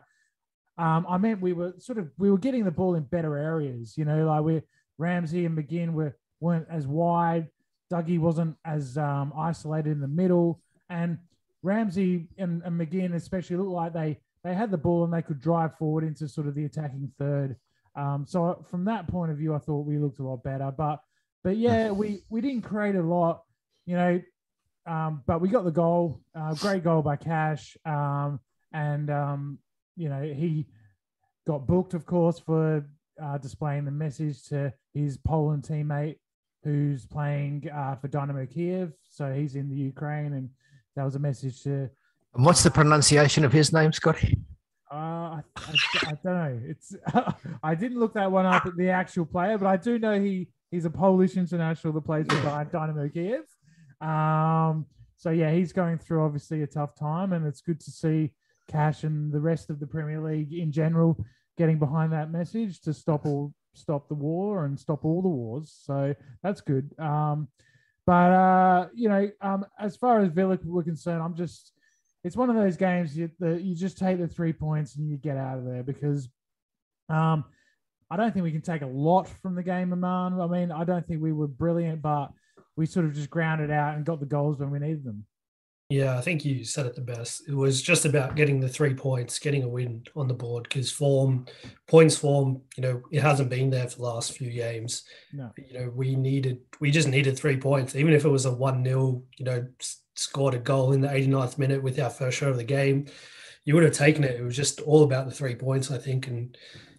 um, 0.79 1.07
I 1.09 1.17
meant 1.17 1.41
we 1.41 1.53
were 1.53 1.73
sort 1.79 1.97
of 1.97 2.11
we 2.17 2.29
were 2.29 2.37
getting 2.37 2.63
the 2.63 2.71
ball 2.71 2.93
in 2.95 3.03
better 3.03 3.35
areas. 3.35 3.97
You 3.97 4.05
know, 4.05 4.27
like 4.27 4.43
we 4.43 4.61
Ramsey 4.99 5.45
and 5.45 5.57
McGinn 5.57 5.93
were 5.93 6.15
weren't 6.39 6.67
as 6.69 6.85
wide. 6.85 7.47
Dougie 7.91 8.19
wasn't 8.19 8.55
as 8.63 8.97
um, 8.97 9.33
isolated 9.35 9.91
in 9.91 10.01
the 10.01 10.07
middle, 10.07 10.61
and 10.89 11.17
Ramsey 11.63 12.27
and, 12.37 12.61
and 12.63 12.79
McGinn 12.79 13.15
especially 13.15 13.55
looked 13.55 13.71
like 13.71 13.93
they 13.93 14.19
they 14.43 14.53
had 14.53 14.69
the 14.69 14.77
ball 14.77 15.03
and 15.03 15.11
they 15.11 15.21
could 15.23 15.41
drive 15.41 15.75
forward 15.77 16.03
into 16.03 16.27
sort 16.27 16.47
of 16.47 16.53
the 16.53 16.65
attacking 16.65 17.11
third. 17.17 17.55
Um, 17.97 18.25
so 18.27 18.63
from 18.69 18.85
that 18.85 19.07
point 19.07 19.31
of 19.31 19.37
view, 19.37 19.53
I 19.53 19.57
thought 19.57 19.85
we 19.85 19.97
looked 19.97 20.19
a 20.19 20.23
lot 20.23 20.43
better. 20.43 20.71
But 20.75 20.99
but 21.43 21.57
yeah, 21.57 21.91
we 21.91 22.21
we 22.29 22.39
didn't 22.41 22.61
create 22.61 22.95
a 22.95 23.01
lot, 23.01 23.43
you 23.85 23.95
know. 23.95 24.21
Um, 24.85 25.23
but 25.25 25.41
we 25.41 25.49
got 25.49 25.65
the 25.65 25.71
goal, 25.71 26.21
uh, 26.33 26.53
great 26.53 26.83
goal 26.83 27.01
by 27.01 27.17
Cash, 27.17 27.75
um, 27.85 28.39
and 28.71 29.09
um, 29.09 29.59
you 29.97 30.07
know, 30.07 30.21
he 30.21 30.67
got 31.45 31.67
booked, 31.67 31.93
of 31.93 32.05
course, 32.05 32.39
for 32.39 32.85
uh, 33.21 33.37
displaying 33.39 33.83
the 33.83 33.91
message 33.91 34.43
to 34.49 34.71
his 34.93 35.17
Poland 35.17 35.63
teammate 35.63 36.17
who's 36.63 37.05
playing 37.05 37.69
uh, 37.73 37.95
for 37.95 38.07
Dynamo 38.07 38.45
Kiev. 38.45 38.93
So 39.09 39.33
he's 39.33 39.55
in 39.55 39.69
the 39.69 39.75
Ukraine, 39.75 40.33
and 40.33 40.49
that 40.95 41.03
was 41.03 41.15
a 41.15 41.19
message 41.19 41.63
to. 41.63 41.89
And 42.35 42.45
what's 42.45 42.63
the 42.63 42.71
pronunciation 42.71 43.43
of 43.45 43.53
his 43.53 43.73
name, 43.73 43.91
Scotty? 43.93 44.37
Uh, 44.91 44.95
I, 44.95 45.41
I, 45.55 45.73
I 46.03 46.17
don't 46.23 46.25
know. 46.25 46.59
It's 46.65 46.95
I 47.63 47.75
didn't 47.75 47.99
look 47.99 48.13
that 48.13 48.31
one 48.31 48.45
up 48.45 48.65
at 48.65 48.75
the 48.77 48.89
actual 48.89 49.25
player, 49.25 49.57
but 49.57 49.67
I 49.67 49.77
do 49.77 49.99
know 49.99 50.19
he 50.19 50.49
he's 50.71 50.85
a 50.85 50.89
Polish 50.89 51.37
international 51.37 51.93
that 51.93 52.01
plays 52.01 52.25
for 52.29 52.67
Dynamo 52.71 53.09
Kiev. 53.09 53.43
Um, 54.01 54.85
so 55.17 55.31
yeah, 55.31 55.51
he's 55.51 55.73
going 55.73 55.97
through 55.97 56.23
obviously 56.23 56.61
a 56.63 56.67
tough 56.67 56.95
time, 56.95 57.33
and 57.33 57.45
it's 57.45 57.61
good 57.61 57.79
to 57.81 57.91
see 57.91 58.33
Cash 58.67 59.03
and 59.03 59.31
the 59.31 59.39
rest 59.39 59.69
of 59.69 59.79
the 59.79 59.87
Premier 59.87 60.21
League 60.21 60.53
in 60.53 60.71
general 60.71 61.17
getting 61.57 61.79
behind 61.79 62.13
that 62.13 62.31
message 62.31 62.79
to 62.81 62.93
stop 62.93 63.25
all 63.25 63.53
stop 63.73 64.07
the 64.07 64.15
war 64.15 64.65
and 64.65 64.79
stop 64.79 65.05
all 65.05 65.21
the 65.21 65.27
wars. 65.27 65.75
So 65.83 66.15
that's 66.43 66.61
good. 66.61 66.89
Um, 66.99 67.47
but 68.05 68.31
uh, 68.31 68.87
you 68.93 69.09
know, 69.09 69.29
um, 69.41 69.65
as 69.79 69.97
far 69.97 70.21
as 70.21 70.29
Villa 70.29 70.57
were 70.63 70.83
concerned, 70.83 71.21
I'm 71.21 71.35
just 71.35 71.73
it's 72.27 72.35
one 72.35 72.49
of 72.49 72.57
those 72.57 72.75
games 72.75 73.17
you, 73.17 73.31
that 73.39 73.61
you 73.61 73.73
just 73.73 73.97
take 73.97 74.19
the 74.19 74.27
three 74.27 74.51
points 74.51 74.97
and 74.97 75.09
you 75.09 75.15
get 75.15 75.37
out 75.37 75.59
of 75.59 75.63
there 75.63 75.81
because 75.81 76.27
um, 77.07 77.45
I 78.11 78.17
don't 78.17 78.33
think 78.33 78.43
we 78.43 78.51
can 78.51 78.61
take 78.61 78.81
a 78.81 78.87
lot 78.87 79.29
from 79.41 79.55
the 79.55 79.63
game, 79.63 79.93
Aman. 79.93 80.37
I 80.37 80.45
mean, 80.47 80.69
I 80.69 80.83
don't 80.83 81.07
think 81.07 81.21
we 81.21 81.31
were 81.31 81.47
brilliant, 81.47 82.01
but 82.01 82.27
we 82.75 82.85
sort 82.85 83.05
of 83.05 83.13
just 83.13 83.29
grounded 83.29 83.71
out 83.71 83.95
and 83.95 84.05
got 84.05 84.19
the 84.19 84.25
goals 84.25 84.59
when 84.59 84.71
we 84.71 84.79
needed 84.79 85.05
them. 85.05 85.25
Yeah, 85.89 86.17
I 86.17 86.21
think 86.21 86.43
you 86.43 86.65
said 86.65 86.85
it 86.85 86.95
the 86.95 87.01
best. 87.01 87.47
It 87.47 87.53
was 87.53 87.81
just 87.81 88.03
about 88.03 88.35
getting 88.35 88.59
the 88.59 88.67
three 88.67 88.93
points, 88.93 89.39
getting 89.39 89.63
a 89.63 89.69
win 89.69 90.03
on 90.17 90.27
the 90.27 90.33
board 90.33 90.63
because 90.63 90.91
form, 90.91 91.45
points 91.87 92.17
form, 92.17 92.61
you 92.75 92.83
know, 92.83 93.01
it 93.09 93.21
hasn't 93.21 93.49
been 93.49 93.69
there 93.69 93.87
for 93.87 93.95
the 93.95 94.03
last 94.03 94.33
few 94.33 94.51
games. 94.51 95.03
No. 95.31 95.49
You 95.57 95.79
know, 95.79 95.91
we 95.95 96.17
needed, 96.17 96.59
we 96.81 96.91
just 96.91 97.07
needed 97.07 97.39
three 97.39 97.55
points, 97.55 97.95
even 97.95 98.11
if 98.11 98.25
it 98.25 98.29
was 98.29 98.43
a 98.43 98.51
1 98.51 98.83
0, 98.83 99.23
you 99.37 99.45
know, 99.45 99.65
scored 100.17 100.53
a 100.53 100.59
goal 100.59 100.93
in 100.93 101.01
the 101.01 101.07
89th 101.07 101.57
minute 101.57 101.81
with 101.81 101.99
our 101.99 102.09
first 102.09 102.37
shot 102.37 102.49
of 102.49 102.57
the 102.57 102.63
game. 102.63 103.05
You 103.65 103.75
would 103.75 103.83
have 103.83 103.93
taken 103.93 104.23
it. 104.23 104.39
It 104.39 104.43
was 104.43 104.55
just 104.55 104.81
all 104.81 105.03
about 105.03 105.25
the 105.25 105.33
three 105.33 105.55
points, 105.55 105.91
I 105.91 105.97
think. 105.97 106.27
And, 106.27 106.57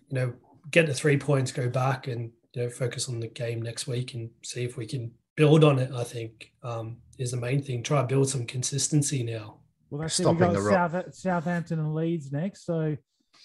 you 0.08 0.18
know, 0.18 0.34
get 0.70 0.87
the 0.87 0.94
three 0.94 1.18
points, 1.18 1.52
go 1.52 1.68
back 1.68 2.06
and, 2.06 2.30
you 2.54 2.62
know, 2.62 2.70
focus 2.70 3.08
on 3.08 3.20
the 3.20 3.28
game 3.28 3.62
next 3.62 3.87
week 3.87 4.14
and 4.14 4.30
see 4.42 4.64
if 4.64 4.76
we 4.76 4.87
can 4.87 5.10
build 5.37 5.64
on 5.64 5.78
it, 5.78 5.90
I 5.94 6.04
think, 6.04 6.52
um, 6.62 6.98
is 7.18 7.30
the 7.30 7.37
main 7.37 7.62
thing. 7.62 7.82
Try 7.82 8.00
to 8.00 8.06
build 8.06 8.28
some 8.28 8.46
consistency 8.46 9.22
now. 9.22 9.58
Well, 9.90 10.02
that's 10.02 10.18
it. 10.18 10.25
Stopping 10.25 10.40
We 10.40 10.46
got 10.46 10.52
the 10.54 10.60
ro- 10.60 10.72
South, 10.72 11.14
Southampton 11.14 11.78
and 11.78 11.94
Leeds 11.94 12.30
next. 12.30 12.66
So, 12.66 12.96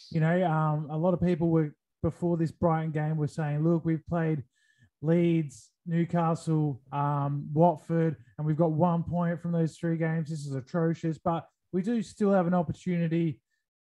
you 0.09 0.19
know, 0.19 0.43
um, 0.45 0.87
a 0.89 0.97
lot 0.97 1.13
of 1.13 1.21
people 1.21 1.49
were 1.49 1.73
before 2.01 2.35
this 2.35 2.51
Brighton 2.51 2.91
game 2.91 3.15
were 3.15 3.27
saying, 3.27 3.63
look, 3.63 3.85
we've 3.85 4.05
played 4.07 4.43
Leeds, 5.03 5.69
Newcastle, 5.85 6.81
um, 6.91 7.47
Watford, 7.53 8.15
and 8.37 8.47
we've 8.47 8.57
got 8.57 8.71
one 8.71 9.03
point 9.03 9.41
from 9.41 9.51
those 9.51 9.75
three 9.77 9.97
games. 9.97 10.29
This 10.29 10.45
is 10.45 10.55
atrocious, 10.55 11.17
but 11.17 11.47
we 11.73 11.81
do 11.81 12.01
still 12.01 12.31
have 12.31 12.47
an 12.47 12.53
opportunity 12.53 13.41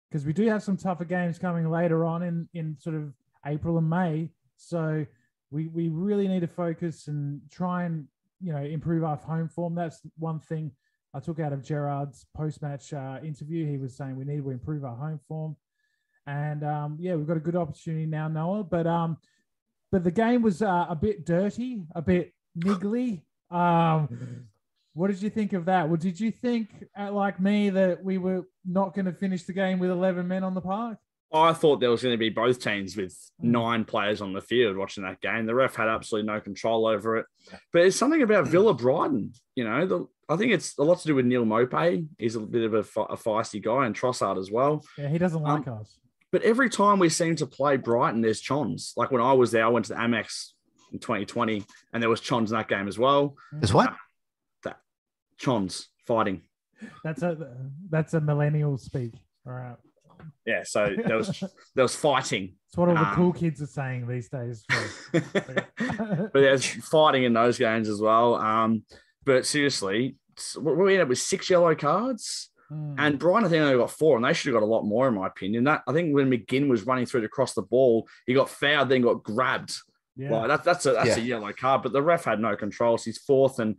because 0.10 0.26
we 0.26 0.34
do 0.34 0.48
have 0.48 0.64
some 0.64 0.78
tougher 0.78 1.06
games 1.06 1.38
coming 1.38 1.70
later 1.70 2.04
on 2.06 2.24
in 2.24 2.50
in 2.54 2.76
sort 2.80 2.96
of 2.96 3.14
April 3.46 3.78
and 3.78 3.90
May. 3.90 4.30
So 4.58 5.06
we 5.52 5.68
we 5.68 5.90
really 5.90 6.28
need 6.28 6.42
to 6.42 6.48
focus 6.48 7.08
and 7.08 7.42
try 7.52 7.84
and 7.84 8.08
you 8.42 8.52
know 8.52 8.64
improve 8.64 9.04
our 9.04 9.18
home 9.18 9.48
form. 9.48 9.76
That's 9.76 10.02
one 10.18 10.40
thing 10.40 10.72
I 11.14 11.20
took 11.20 11.40
out 11.40 11.54
of 11.54 11.64
Gerrard's 11.64 12.26
post 12.36 12.62
match 12.62 12.94
uh, 12.94 13.20
interview. 13.24 13.70
He 13.70 13.78
was 13.78 13.96
saying 13.96 14.16
we 14.16 14.26
need 14.26 14.42
to 14.42 14.50
improve 14.50 14.84
our 14.86 14.96
home 14.96 15.20
form, 15.28 15.56
and 16.26 16.64
um, 16.64 16.98
yeah, 17.00 17.16
we've 17.16 17.28
got 17.28 17.38
a 17.38 17.42
good 17.42 17.56
opportunity 17.56 18.06
now, 18.06 18.28
Noah. 18.28 18.64
But 18.64 18.88
um, 18.88 19.18
but 19.92 20.04
the 20.04 20.12
game 20.12 20.42
was 20.42 20.62
uh, 20.62 20.86
a 20.90 20.96
bit 20.96 21.26
dirty, 21.26 21.84
a 21.96 22.02
bit 22.02 22.34
niggly. 22.58 23.22
Um, 23.50 24.48
what 24.94 25.08
did 25.08 25.22
you 25.22 25.30
think 25.30 25.54
of 25.54 25.66
that? 25.66 25.88
Well, 25.88 25.98
did 25.98 26.20
you 26.20 26.32
think, 26.32 26.70
uh, 27.00 27.12
like 27.12 27.40
me, 27.40 27.70
that 27.70 28.04
we 28.04 28.18
were 28.18 28.44
not 28.66 28.94
going 28.94 29.06
to 29.06 29.14
finish 29.14 29.44
the 29.44 29.54
game 29.54 29.80
with 29.80 29.90
eleven 29.90 30.28
men 30.28 30.44
on 30.44 30.54
the 30.54 30.62
park? 30.62 30.98
I 31.34 31.54
thought 31.54 31.80
there 31.80 31.90
was 31.90 32.02
going 32.04 32.14
to 32.14 32.18
be 32.18 32.30
both 32.30 32.60
teams 32.60 32.98
with 32.98 33.18
Hmm. 33.40 33.52
nine 33.52 33.86
players 33.86 34.22
on 34.22 34.34
the 34.34 34.42
field 34.42 34.76
watching 34.76 35.04
that 35.04 35.22
game. 35.22 35.46
The 35.46 35.56
ref 35.56 35.76
had 35.76 35.88
absolutely 35.88 36.28
no 36.28 36.42
control 36.42 36.86
over 36.86 37.18
it. 37.18 37.26
But 37.72 37.84
it's 37.84 37.96
something 37.96 38.22
about 38.22 38.48
Villa 38.54 38.74
Brighton. 38.74 39.32
You 39.56 39.64
know, 39.64 39.86
the, 39.86 40.08
I 40.28 40.36
think 40.36 40.52
it's 40.52 40.78
a 40.78 40.84
lot 40.84 41.00
to 41.00 41.08
do 41.08 41.16
with 41.16 41.26
Neal 41.26 41.46
Maupay. 41.46 42.06
He's 42.18 42.36
a 42.36 42.42
bit 42.42 42.64
of 42.64 42.74
a, 42.74 42.84
fe- 42.84 43.06
a 43.10 43.16
feisty 43.16 43.62
guy, 43.64 43.86
and 43.86 43.96
Trossard 43.96 44.38
as 44.40 44.52
well. 44.52 44.84
Yeah, 44.98 45.08
he 45.08 45.18
doesn't 45.18 45.42
like 45.42 45.68
us. 45.70 45.98
But 46.32 46.44
every 46.44 46.70
time 46.70 47.00
we 47.00 47.10
seem 47.10 47.36
to 47.38 47.46
play 47.46 47.78
Brighton, 47.78 48.22
there's 48.22 48.40
Chons. 48.40 48.94
Like 48.96 49.12
when 49.12 49.22
I 49.22 49.34
was 49.34 49.52
there, 49.52 49.66
I 49.66 49.70
went 49.70 49.86
to 49.86 49.94
the 49.94 50.00
Amex 50.00 50.52
in 50.94 51.00
2020, 51.00 51.64
and 51.94 52.02
there 52.02 52.10
was 52.10 52.22
Chons 52.22 52.52
in 52.52 52.58
that 52.58 52.68
game 52.68 52.88
as 52.88 52.98
well. 52.98 53.36
Is 53.62 53.74
what? 53.74 53.94
That 54.64 54.78
chons 55.38 55.90
fighting. 56.08 56.42
That's 57.04 57.22
a 57.22 57.38
that's 57.90 58.14
a 58.14 58.22
millennial 58.22 58.78
speak. 58.78 59.14
All 59.46 59.54
right. 59.54 59.76
Yeah, 60.46 60.64
so 60.64 60.96
there 61.06 61.18
was 61.18 61.44
there 61.76 61.84
was 61.84 61.96
fighting. 61.96 62.56
It's 62.68 62.78
what 62.78 62.90
all 62.90 62.96
the 62.96 63.02
Um, 63.02 63.16
cool 63.16 63.34
kids 63.34 63.62
are 63.62 63.68
saying 63.68 64.08
these 64.08 64.30
days. 64.30 64.64
but 65.12 66.34
there's 66.34 66.66
fighting 66.66 67.24
in 67.24 67.34
those 67.34 67.58
games 67.58 67.90
as 67.90 68.00
well. 68.00 68.36
Um, 68.36 68.84
but 69.26 69.46
seriously, 69.46 70.16
we 70.60 70.74
we 70.74 70.94
ended 70.94 71.02
up 71.02 71.10
with 71.10 71.20
six 71.20 71.50
yellow 71.50 71.76
cards, 71.76 72.51
Mm. 72.72 72.96
and 72.98 73.20
Brighton 73.20 73.46
I 73.46 73.50
think 73.50 73.62
only 73.64 73.78
got 73.78 73.92
four, 73.92 74.16
and 74.16 74.24
they 74.24 74.34
should 74.34 74.54
have 74.54 74.62
got 74.62 74.66
a 74.66 74.70
lot 74.70 74.84
more 74.84 75.08
in 75.08 75.14
my 75.16 75.28
opinion. 75.28 75.66
That 75.66 75.84
I 75.88 75.92
think 75.94 76.14
when 76.16 76.30
McGinn 76.32 76.70
was 76.70 76.86
running 76.86 77.06
through 77.06 77.22
to 77.22 77.28
cross 77.28 77.54
the 77.54 77.62
ball, 77.64 78.08
he 78.26 78.34
got 78.34 78.50
fouled, 78.50 78.88
then 78.90 79.02
got 79.02 79.24
grabbed. 79.24 79.76
yeah. 80.16 80.32
Like 80.32 80.48
that, 80.48 80.64
that's 80.64 80.86
a 80.86 80.94
that's 80.94 81.18
a 81.18 81.22
yellow 81.22 81.52
card. 81.52 81.82
But 81.84 81.92
the 81.92 82.02
ref 82.02 82.24
had 82.26 82.40
no 82.40 82.56
control. 82.56 82.98
So 82.98 83.06
he's 83.06 83.18
fourth 83.20 83.60
and. 83.60 83.76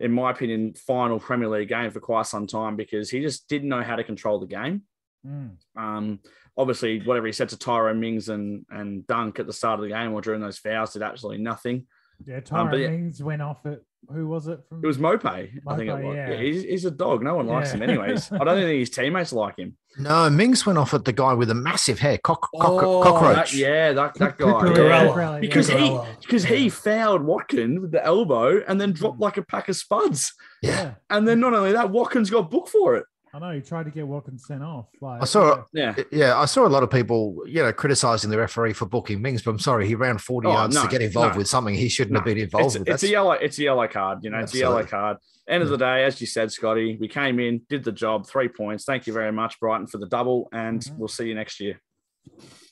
In 0.00 0.10
my 0.10 0.32
opinion, 0.32 0.74
final 0.74 1.20
Premier 1.20 1.48
League 1.48 1.68
game 1.68 1.92
for 1.92 2.00
quite 2.00 2.26
some 2.26 2.48
time 2.48 2.74
because 2.74 3.08
he 3.10 3.20
just 3.20 3.46
didn't 3.48 3.68
know 3.68 3.80
how 3.80 3.94
to 3.94 4.02
control 4.02 4.40
the 4.40 4.46
game. 4.48 4.82
Mm. 5.24 5.52
Um, 5.76 6.18
obviously, 6.58 7.00
whatever 7.00 7.26
he 7.28 7.32
said 7.32 7.50
to 7.50 7.56
Tyrone 7.56 8.00
Mings 8.00 8.28
and 8.28 8.66
and 8.70 9.06
Dunk 9.06 9.38
at 9.38 9.46
the 9.46 9.52
start 9.52 9.78
of 9.78 9.84
the 9.84 9.92
game 9.92 10.12
or 10.12 10.20
during 10.20 10.40
those 10.40 10.58
fouls 10.58 10.94
did 10.94 11.02
absolutely 11.02 11.44
nothing. 11.44 11.86
Yeah, 12.26 12.38
Um, 12.38 12.42
Tyrone 12.42 12.80
yeah- 12.80 12.88
Mings 12.88 13.22
went 13.22 13.40
off 13.40 13.64
it. 13.66 13.84
Who 14.12 14.26
was 14.26 14.48
it 14.48 14.60
from? 14.68 14.84
It 14.84 14.86
was 14.86 14.98
Maupay, 14.98 15.60
I 15.66 15.76
think 15.76 15.90
it 15.90 15.94
was. 15.94 16.16
yeah. 16.16 16.30
Yeah, 16.30 16.40
he's, 16.40 16.62
he's 16.62 16.84
a 16.84 16.90
dog. 16.90 17.22
No 17.22 17.36
one 17.36 17.46
likes 17.46 17.70
Yeah. 17.70 17.76
him, 17.76 17.82
anyways. 17.82 18.30
I 18.32 18.38
don't 18.38 18.56
think 18.58 18.78
his 18.78 18.90
teammates 18.90 19.32
like 19.32 19.58
him. 19.58 19.76
No, 19.96 20.28
Mings 20.28 20.66
went 20.66 20.76
off 20.76 20.92
at 20.92 21.04
the 21.04 21.12
guy 21.12 21.34
with 21.34 21.50
a 21.50 21.54
massive 21.54 22.00
hair, 22.00 22.18
cock, 22.18 22.48
cock, 22.52 22.82
Oh, 22.82 23.00
cockroach. 23.00 23.52
that- 23.52 23.52
yeah, 23.52 23.92
that, 23.92 24.14
that 24.14 24.36
guy. 24.38 24.46
Cucurella. 24.46 24.76
yeah. 24.88 25.06
Cucurella. 25.06 25.40
Because 25.40 25.68
he 25.68 26.00
because 26.20 26.44
he 26.44 26.68
fouled 26.68 27.22
Watkins 27.22 27.78
with 27.78 27.92
the 27.92 28.04
elbow 28.04 28.60
and 28.66 28.80
then 28.80 28.90
dropped 28.92 29.18
hmm. 29.18 29.22
like 29.22 29.36
a 29.36 29.42
pack 29.42 29.68
of 29.68 29.76
spuds. 29.76 30.34
Yeah. 30.62 30.70
yeah. 30.70 30.94
And 31.10 31.28
then 31.28 31.38
not 31.38 31.54
only 31.54 31.70
that, 31.72 31.90
Watkins 31.90 32.28
got 32.28 32.50
booked 32.50 32.70
for 32.70 32.96
it. 32.96 33.04
I 33.34 33.40
know 33.40 33.50
he 33.50 33.60
tried 33.60 33.84
to 33.86 33.90
get 33.90 34.06
Watkins 34.06 34.46
sent 34.46 34.62
off. 34.62 34.86
Like 35.00 35.20
I 35.20 35.24
saw 35.24 35.64
Yeah. 35.72 35.96
Yeah, 36.12 36.38
I 36.38 36.44
saw 36.44 36.66
a 36.66 36.68
lot 36.68 36.84
of 36.84 36.90
people, 36.90 37.42
you 37.46 37.62
know, 37.64 37.72
criticizing 37.72 38.30
the 38.30 38.38
referee 38.38 38.74
for 38.74 38.86
booking 38.86 39.20
Mings, 39.20 39.42
but 39.42 39.50
I'm 39.50 39.58
sorry, 39.58 39.88
he 39.88 39.96
ran 39.96 40.18
40 40.18 40.46
Oh, 40.46 40.52
yards 40.52 40.76
no, 40.76 40.82
to 40.82 40.88
get 40.88 41.02
involved 41.02 41.34
no. 41.34 41.38
with 41.38 41.48
something 41.48 41.74
he 41.74 41.88
shouldn't 41.88 42.16
have 42.16 42.24
been 42.24 42.38
involved 42.38 42.76
It's, 42.76 42.78
with. 42.78 42.88
it's 42.88 43.02
a 43.02 43.08
yellow. 43.08 43.32
It's 43.32 43.58
a 43.58 43.62
yellow 43.64 43.88
card. 43.88 44.20
You 44.22 44.30
know, 44.30 44.38
it's 44.38 44.54
a 44.54 44.58
yellow 44.58 44.84
card. 44.84 45.16
End 45.48 45.64
of 45.64 45.68
the 45.68 45.76
day, 45.76 46.04
as 46.04 46.20
you 46.20 46.28
said, 46.28 46.52
Scotty, 46.52 46.96
we 47.00 47.08
came 47.08 47.40
in, 47.40 47.62
did 47.68 47.82
the 47.82 47.90
job, 47.92 48.24
three 48.26 48.48
points. 48.48 48.84
Thank 48.84 49.08
you 49.08 49.12
very 49.12 49.32
much, 49.32 49.58
Brighton, 49.58 49.88
for 49.88 49.98
the 49.98 50.06
double, 50.06 50.48
and 50.52 50.80
Mhm. 50.80 50.96
we'll 50.96 51.08
see 51.08 51.26
you 51.26 51.34
next 51.34 51.58
year. 51.60 51.80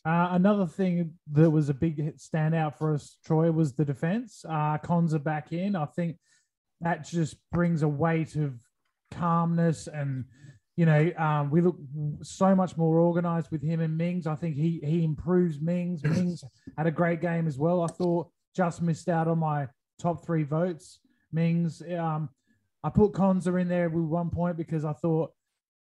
Uh, 0.06 0.28
another 0.30 0.66
thing 0.66 1.14
that 1.32 1.50
was 1.50 1.68
a 1.70 1.74
big 1.74 2.16
standout 2.18 2.76
for 2.78 2.94
us, 2.94 3.18
Troy, 3.24 3.50
was 3.50 3.74
the 3.74 3.84
defense. 3.84 4.44
Uh, 4.48 4.78
Konsa 4.78 5.22
back 5.22 5.52
in. 5.52 5.74
I 5.76 5.86
think 5.86 6.18
that 6.80 7.04
just 7.04 7.36
brings 7.50 7.82
a 7.82 7.88
weight 7.88 8.36
of 8.36 8.54
calmness 9.10 9.88
and 9.88 10.24
you 10.76 10.86
know 10.86 11.10
um, 11.18 11.50
we 11.50 11.60
look 11.60 11.76
so 12.22 12.54
much 12.54 12.76
more 12.76 12.98
organized 12.98 13.50
with 13.50 13.62
him 13.62 13.80
and 13.80 13.96
Mings. 13.96 14.26
I 14.26 14.34
think 14.34 14.56
he 14.56 14.80
he 14.82 15.04
improves 15.04 15.60
Mings. 15.60 16.02
Mings 16.02 16.42
had 16.78 16.86
a 16.86 16.90
great 16.90 17.20
game 17.20 17.46
as 17.46 17.58
well. 17.58 17.82
I 17.82 17.88
thought 17.88 18.30
just 18.54 18.82
missed 18.82 19.08
out 19.08 19.28
on 19.28 19.38
my 19.38 19.68
top 19.98 20.24
three 20.24 20.42
votes. 20.42 21.00
Mings, 21.32 21.82
um, 21.98 22.28
I 22.84 22.90
put 22.90 23.12
Konsa 23.12 23.60
in 23.60 23.68
there 23.68 23.88
with 23.88 24.04
one 24.04 24.30
point 24.30 24.56
because 24.56 24.84
I 24.84 24.92
thought 24.92 25.32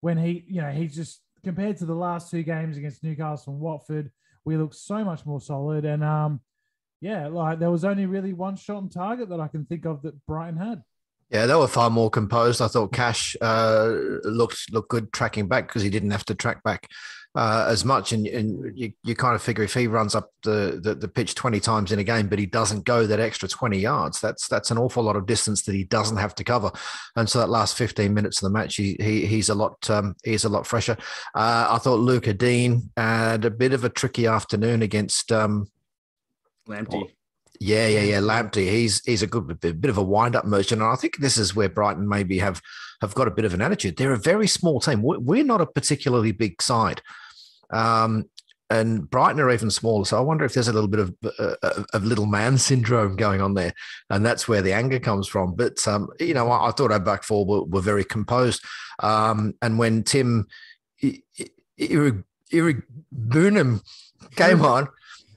when 0.01 0.17
he, 0.17 0.45
you 0.47 0.63
know, 0.63 0.71
he's 0.71 0.95
just 0.95 1.21
compared 1.43 1.77
to 1.79 1.87
the 1.87 1.95
last 1.95 2.31
two 2.31 2.43
games 2.43 2.77
against 2.77 3.03
Newcastle 3.03 3.53
and 3.53 3.61
Watford, 3.61 4.11
we 4.45 4.57
look 4.57 4.75
so 4.75 5.05
much 5.05 5.27
more 5.27 5.41
solid. 5.41 5.85
And 5.85 6.03
um, 6.03 6.41
yeah, 7.01 7.29
like 7.29 7.59
there 7.59 7.71
was 7.71 7.85
only 7.85 8.07
really 8.07 8.33
one 8.33 8.57
shot 8.57 8.77
on 8.77 8.89
target 8.89 9.29
that 9.29 9.41
I 9.41 9.49
can 9.49 9.67
think 9.67 9.85
of 9.85 10.03
that 10.03 10.25
Brighton 10.27 10.59
had. 10.59 10.83
Yeah, 11.31 11.47
they 11.47 11.55
were 11.55 11.67
far 11.67 11.91
more 11.91 12.11
composed. 12.11 12.61
I 12.61 12.69
thought 12.69 12.93
Cash 12.93 13.37
uh, 13.41 13.93
looked 14.23 14.73
looked 14.73 14.91
good 14.91 15.13
tracking 15.13 15.49
back 15.49 15.67
because 15.67 15.83
he 15.83 15.91
didn't 15.91 16.13
have 16.13 16.25
to 16.27 16.35
track 16.35 16.63
back 16.63 16.89
uh, 17.35 17.67
as 17.69 17.85
much. 17.85 18.13
And, 18.13 18.27
and 18.27 18.79
you, 18.79 18.93
you 19.03 19.17
kind 19.17 19.35
of 19.35 19.43
figure 19.43 19.65
if 19.65 19.75
he 19.75 19.89
runs 19.89 20.15
up 20.15 20.31
the, 20.45 20.79
the 20.81 20.95
the 20.95 21.09
pitch 21.09 21.35
twenty 21.35 21.61
times 21.61 21.91
in 21.91 21.99
a 21.99 22.05
game, 22.05 22.29
but 22.29 22.39
he 22.39 22.47
doesn't 22.47 22.85
go 22.85 23.07
that 23.07 23.21
extra 23.21 23.49
twenty 23.49 23.79
yards, 23.79 24.21
that's 24.21 24.47
that's 24.49 24.71
an 24.71 24.79
awful 24.79 25.03
lot 25.03 25.17
of 25.17 25.27
distance 25.27 25.63
that 25.63 25.75
he 25.75 25.85
doesn't 25.85 26.19
have 26.19 26.35
to 26.37 26.45
cover. 26.45 26.71
And 27.17 27.29
so 27.29 27.41
that 27.41 27.49
last 27.49 27.77
fifteen 27.77 28.15
minutes 28.15 28.43
of 28.43 28.53
the 28.53 28.59
match, 28.59 28.77
he, 28.77 28.97
he 29.01 29.27
he's 29.27 29.49
a 29.49 29.55
lot 29.55 29.91
um, 29.91 30.15
he's 30.25 30.45
a 30.45 30.49
lot 30.49 30.67
fresher. 30.67 30.97
Uh, 31.35 31.67
I 31.71 31.79
thought 31.79 32.01
Luca 32.01 32.35
Digne 32.35 32.83
had 32.97 33.45
a 33.45 33.51
bit 33.51 33.73
of 33.73 33.83
a 33.83 33.89
tricky 33.89 34.27
afternoon 34.27 34.83
against. 34.83 35.33
Um, 35.33 35.69
Lamptey. 36.69 37.11
Yeah, 37.61 37.87
yeah, 37.87 38.03
yeah. 38.03 38.21
Lamptey, 38.21 38.71
he's 38.71 39.03
he's 39.05 39.23
a 39.23 39.27
good 39.27 39.61
bit, 39.61 39.81
bit 39.81 39.91
of 39.91 39.99
a 39.99 40.03
wind 40.03 40.35
up 40.35 40.45
merchant, 40.45 40.83
and 40.83 40.91
I 40.91 40.97
think 40.97 41.19
this 41.19 41.39
is 41.39 41.55
where 41.55 41.69
Brighton 41.69 42.09
maybe 42.09 42.39
have 42.39 42.61
have 43.01 43.15
got 43.15 43.29
a 43.29 43.33
bit 43.33 43.45
of 43.45 43.55
an 43.55 43.63
attitude. 43.63 43.97
They're 43.97 44.13
a 44.13 44.19
very 44.19 44.47
small 44.47 44.81
team. 44.81 45.03
We're, 45.03 45.45
not 45.45 45.61
a 45.61 45.67
particularly 45.67 46.33
big 46.33 46.61
side, 46.61 47.01
um, 47.71 48.29
and 48.71 49.09
Brighton 49.09 49.41
are 49.41 49.53
even 49.53 49.71
smaller. 49.71 50.05
So 50.05 50.19
I 50.19 50.21
wonder 50.21 50.45
if 50.45 50.55
there's 50.55 50.69
a 50.69 50.73
little 50.73 50.89
bit 50.89 51.01
of 51.01 51.15
uh, 51.39 51.55
of- 51.63 51.87
of 51.95 52.05
little 52.05 52.27
man 52.27 52.59
syndrome 52.69 53.15
going 53.15 53.41
on 53.41 53.55
there, 53.55 53.73
and 54.11 54.27
that's 54.27 54.49
where 54.49 54.63
the 54.63 54.73
anger 54.73 54.99
comes 54.99 55.29
from. 55.29 55.55
But 55.55 55.87
um, 55.87 56.09
you 56.19 56.35
know, 56.35 56.51
I, 56.51 56.69
I 56.69 56.71
thought 56.73 56.93
our 56.93 57.01
back 57.01 57.23
four 57.23 57.47
were, 57.47 57.63
were 57.63 57.81
very 57.81 58.05
composed, 58.05 58.65
um, 59.01 59.55
and 59.63 59.79
when 59.79 60.03
Tim 60.03 60.49
Iroegbunam 61.81 63.83
came 64.37 64.63
on. 64.63 64.89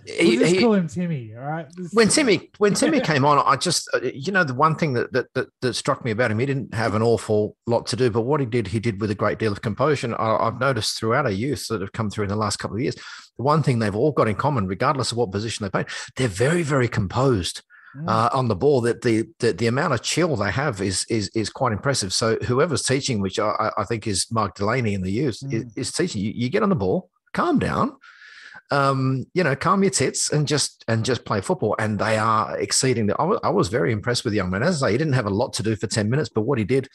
He, 0.07 0.37
just 0.37 0.53
he, 0.55 0.61
call 0.61 0.73
him 0.73 0.87
Timmy. 0.87 1.33
All 1.37 1.43
right. 1.43 1.67
When 1.93 2.07
Timmy 2.07 2.49
when 2.57 2.73
Timmy 2.81 2.99
came 3.01 3.25
on, 3.25 3.43
I 3.45 3.55
just 3.57 3.89
uh, 3.93 3.99
you 4.01 4.31
know 4.31 4.43
the 4.43 4.53
one 4.53 4.75
thing 4.75 4.93
that, 4.93 5.11
that 5.13 5.33
that 5.33 5.47
that 5.61 5.73
struck 5.73 6.05
me 6.05 6.11
about 6.11 6.31
him, 6.31 6.39
he 6.39 6.45
didn't 6.45 6.73
have 6.73 6.95
an 6.95 7.01
awful 7.01 7.55
lot 7.65 7.85
to 7.87 7.95
do, 7.95 8.09
but 8.09 8.21
what 8.21 8.39
he 8.39 8.45
did, 8.45 8.67
he 8.67 8.79
did 8.79 9.01
with 9.01 9.11
a 9.11 9.15
great 9.15 9.37
deal 9.39 9.51
of 9.51 9.61
composure. 9.61 10.15
I, 10.19 10.47
I've 10.47 10.59
noticed 10.59 10.97
throughout 10.97 11.25
our 11.25 11.31
youth 11.31 11.67
that 11.67 11.81
have 11.81 11.91
come 11.91 12.09
through 12.09 12.23
in 12.23 12.29
the 12.29 12.35
last 12.35 12.57
couple 12.57 12.77
of 12.77 12.81
years, 12.83 12.95
the 12.95 13.43
one 13.43 13.63
thing 13.63 13.79
they've 13.79 13.95
all 13.95 14.11
got 14.11 14.27
in 14.27 14.35
common, 14.35 14.67
regardless 14.67 15.11
of 15.11 15.17
what 15.17 15.31
position 15.31 15.63
they 15.65 15.69
play, 15.69 15.85
they're 16.15 16.27
very 16.27 16.63
very 16.63 16.87
composed 16.87 17.61
Mm. 17.95 18.09
uh, 18.09 18.29
on 18.33 18.49
the 18.49 18.55
ball. 18.55 18.81
That 18.81 19.01
the, 19.01 19.23
the 19.39 19.53
the 19.53 19.67
amount 19.67 19.93
of 19.93 20.01
chill 20.01 20.35
they 20.35 20.51
have 20.51 20.81
is 20.81 21.05
is 21.09 21.29
is 21.29 21.49
quite 21.49 21.71
impressive. 21.71 22.11
So 22.11 22.35
whoever's 22.45 22.83
teaching, 22.83 23.21
which 23.21 23.39
I, 23.39 23.71
I 23.77 23.85
think 23.85 24.05
is 24.05 24.27
Mark 24.29 24.55
Delaney 24.55 24.93
in 24.93 25.01
the 25.03 25.11
youth, 25.11 25.39
is, 25.49 25.63
Mm. 25.63 25.71
is 25.77 25.91
teaching 25.93 26.21
you. 26.21 26.31
You 26.35 26.49
get 26.49 26.63
on 26.63 26.69
the 26.69 26.75
ball, 26.75 27.09
calm 27.33 27.59
down 27.59 27.93
um, 28.71 29.25
you 29.33 29.43
know, 29.43 29.55
calm 29.55 29.83
your 29.83 29.91
tits 29.91 30.31
and 30.31 30.47
just 30.47 30.83
and 30.87 31.05
just 31.05 31.25
play 31.25 31.41
football. 31.41 31.75
And 31.79 31.99
they 31.99 32.17
are 32.17 32.57
exceeding 32.57 33.07
the. 33.07 33.15
I 33.19 33.23
was, 33.23 33.39
I 33.43 33.49
was 33.49 33.69
very 33.69 33.91
impressed 33.91 34.23
with 34.23 34.31
the 34.31 34.37
young 34.37 34.49
man. 34.49 34.63
As 34.63 34.81
I 34.81 34.87
say, 34.87 34.91
he 34.93 34.97
didn't 34.97 35.13
have 35.13 35.25
a 35.25 35.31
lot 35.31 35.53
to 35.53 35.63
do 35.63 35.75
for 35.75 35.87
ten 35.87 36.09
minutes, 36.09 36.29
but 36.29 36.41
what 36.41 36.57
he 36.57 36.63
did. 36.63 36.89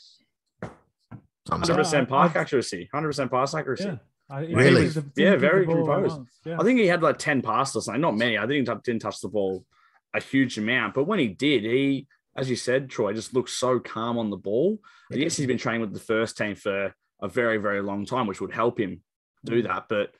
Hundred 1.50 1.70
up. 1.72 1.78
percent 1.78 2.08
pass 2.08 2.36
accuracy. 2.36 2.88
Hundred 2.92 3.08
percent 3.08 3.30
pass 3.30 3.54
accuracy. 3.54 3.84
yeah. 3.84 3.96
I, 4.30 4.40
Really? 4.46 4.88
he 4.88 5.00
Yeah, 5.16 5.36
very 5.36 5.66
composed. 5.66 6.20
Yeah. 6.44 6.56
I 6.58 6.64
think 6.64 6.78
he 6.78 6.86
had 6.86 7.02
like 7.02 7.18
10 7.18 7.42
passes 7.42 7.76
or 7.76 7.82
something. 7.82 8.00
Not 8.00 8.16
many. 8.16 8.38
I 8.38 8.46
think 8.46 8.66
he 8.66 8.74
didn't 8.74 9.02
touch 9.02 9.20
the 9.20 9.28
ball 9.28 9.66
a 10.14 10.20
huge 10.20 10.58
amount. 10.58 10.94
But 10.94 11.04
when 11.04 11.18
he 11.18 11.28
did, 11.28 11.64
he, 11.64 12.06
as 12.36 12.48
you 12.48 12.56
said, 12.56 12.88
Troy, 12.88 13.12
just 13.12 13.34
looked 13.34 13.50
so 13.50 13.78
calm 13.78 14.18
on 14.18 14.30
the 14.30 14.36
ball. 14.36 14.78
And 15.10 15.20
yes, 15.20 15.36
he's 15.36 15.46
been 15.46 15.58
training 15.58 15.82
with 15.82 15.92
the 15.92 16.00
first 16.00 16.38
team 16.38 16.54
for 16.54 16.94
a 17.20 17.28
very, 17.28 17.58
very 17.58 17.82
long 17.82 18.06
time, 18.06 18.26
which 18.26 18.40
would 18.40 18.52
help 18.52 18.80
him 18.80 19.02
do 19.44 19.62
that. 19.62 19.86
But 19.88 20.14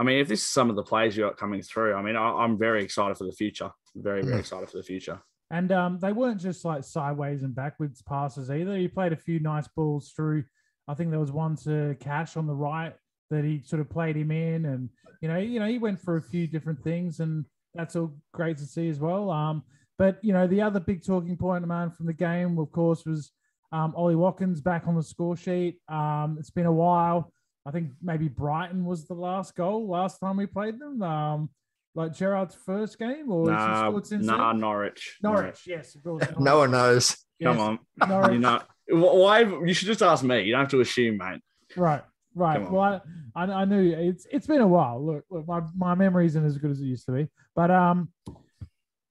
I 0.00 0.02
mean, 0.02 0.18
if 0.18 0.28
this 0.28 0.40
is 0.40 0.48
some 0.48 0.70
of 0.70 0.76
the 0.76 0.82
players 0.82 1.14
you 1.14 1.24
got 1.24 1.36
coming 1.36 1.60
through, 1.60 1.94
I 1.94 2.00
mean, 2.00 2.16
I, 2.16 2.30
I'm 2.30 2.56
very 2.56 2.82
excited 2.82 3.18
for 3.18 3.24
the 3.24 3.32
future. 3.32 3.70
Very, 3.94 4.22
very 4.22 4.40
excited 4.40 4.70
for 4.70 4.78
the 4.78 4.82
future. 4.82 5.20
And 5.50 5.70
um, 5.72 5.98
they 5.98 6.12
weren't 6.12 6.40
just 6.40 6.64
like 6.64 6.84
sideways 6.84 7.42
and 7.42 7.54
backwards 7.54 8.00
passes 8.00 8.50
either. 8.50 8.78
He 8.78 8.88
played 8.88 9.12
a 9.12 9.16
few 9.16 9.40
nice 9.40 9.68
balls 9.68 10.14
through. 10.16 10.44
I 10.88 10.94
think 10.94 11.10
there 11.10 11.20
was 11.20 11.32
one 11.32 11.54
to 11.64 11.96
Cash 12.00 12.38
on 12.38 12.46
the 12.46 12.54
right 12.54 12.94
that 13.28 13.44
he 13.44 13.60
sort 13.62 13.80
of 13.80 13.90
played 13.90 14.16
him 14.16 14.30
in, 14.30 14.64
and 14.64 14.88
you 15.20 15.28
know, 15.28 15.36
you 15.36 15.60
know, 15.60 15.66
he 15.66 15.76
went 15.76 16.00
for 16.00 16.16
a 16.16 16.22
few 16.22 16.46
different 16.46 16.82
things, 16.82 17.20
and 17.20 17.44
that's 17.74 17.94
all 17.94 18.16
great 18.32 18.56
to 18.56 18.64
see 18.64 18.88
as 18.88 18.98
well. 18.98 19.30
Um, 19.30 19.62
but 19.98 20.18
you 20.22 20.32
know, 20.32 20.46
the 20.46 20.62
other 20.62 20.80
big 20.80 21.04
talking 21.04 21.36
point, 21.36 21.68
man, 21.68 21.90
from 21.90 22.06
the 22.06 22.14
game, 22.14 22.58
of 22.58 22.72
course, 22.72 23.04
was 23.04 23.32
um, 23.70 23.92
Ollie 23.94 24.16
Watkins 24.16 24.62
back 24.62 24.86
on 24.86 24.96
the 24.96 25.02
score 25.02 25.36
sheet. 25.36 25.78
Um, 25.90 26.38
it's 26.40 26.50
been 26.50 26.66
a 26.66 26.72
while. 26.72 27.30
I 27.66 27.70
think 27.70 27.90
maybe 28.02 28.28
Brighton 28.28 28.84
was 28.84 29.06
the 29.06 29.14
last 29.14 29.54
goal 29.54 29.88
last 29.88 30.18
time 30.18 30.36
we 30.36 30.46
played 30.46 30.78
them. 30.78 31.02
Um, 31.02 31.50
like 31.94 32.14
Gerrard's 32.14 32.54
first 32.54 32.98
game, 32.98 33.30
or 33.30 33.50
has 33.50 33.60
he 33.60 33.66
Nah, 33.72 33.88
scored 33.88 34.06
since 34.06 34.26
nah, 34.26 34.52
then? 34.52 34.60
Norwich. 34.60 35.18
Norwich, 35.22 35.66
yes. 35.66 35.94
of 35.96 36.04
course, 36.04 36.24
No 36.38 36.58
one 36.58 36.70
knows. 36.70 37.16
Come 37.42 37.58
on. 37.58 37.78
Norwich. 38.08 38.32
You 38.32 38.38
know, 38.38 38.62
why? 38.90 39.40
You 39.40 39.74
should 39.74 39.86
just 39.86 40.02
ask 40.02 40.22
me. 40.22 40.42
You 40.42 40.52
don't 40.52 40.60
have 40.60 40.70
to 40.70 40.80
assume, 40.80 41.18
mate. 41.18 41.40
Right, 41.76 42.02
right. 42.34 42.54
Come 42.54 42.66
on. 42.66 42.72
Well, 42.72 43.02
I, 43.34 43.44
I, 43.44 43.62
I 43.62 43.64
knew 43.64 43.92
it's 43.92 44.26
it's 44.30 44.46
been 44.46 44.60
a 44.60 44.68
while. 44.68 45.04
Look, 45.04 45.24
look, 45.30 45.46
my 45.46 45.62
my 45.76 45.94
memory 45.94 46.26
isn't 46.26 46.44
as 46.44 46.58
good 46.58 46.70
as 46.70 46.80
it 46.80 46.84
used 46.84 47.06
to 47.06 47.12
be, 47.12 47.28
but 47.56 47.70
um, 47.70 48.10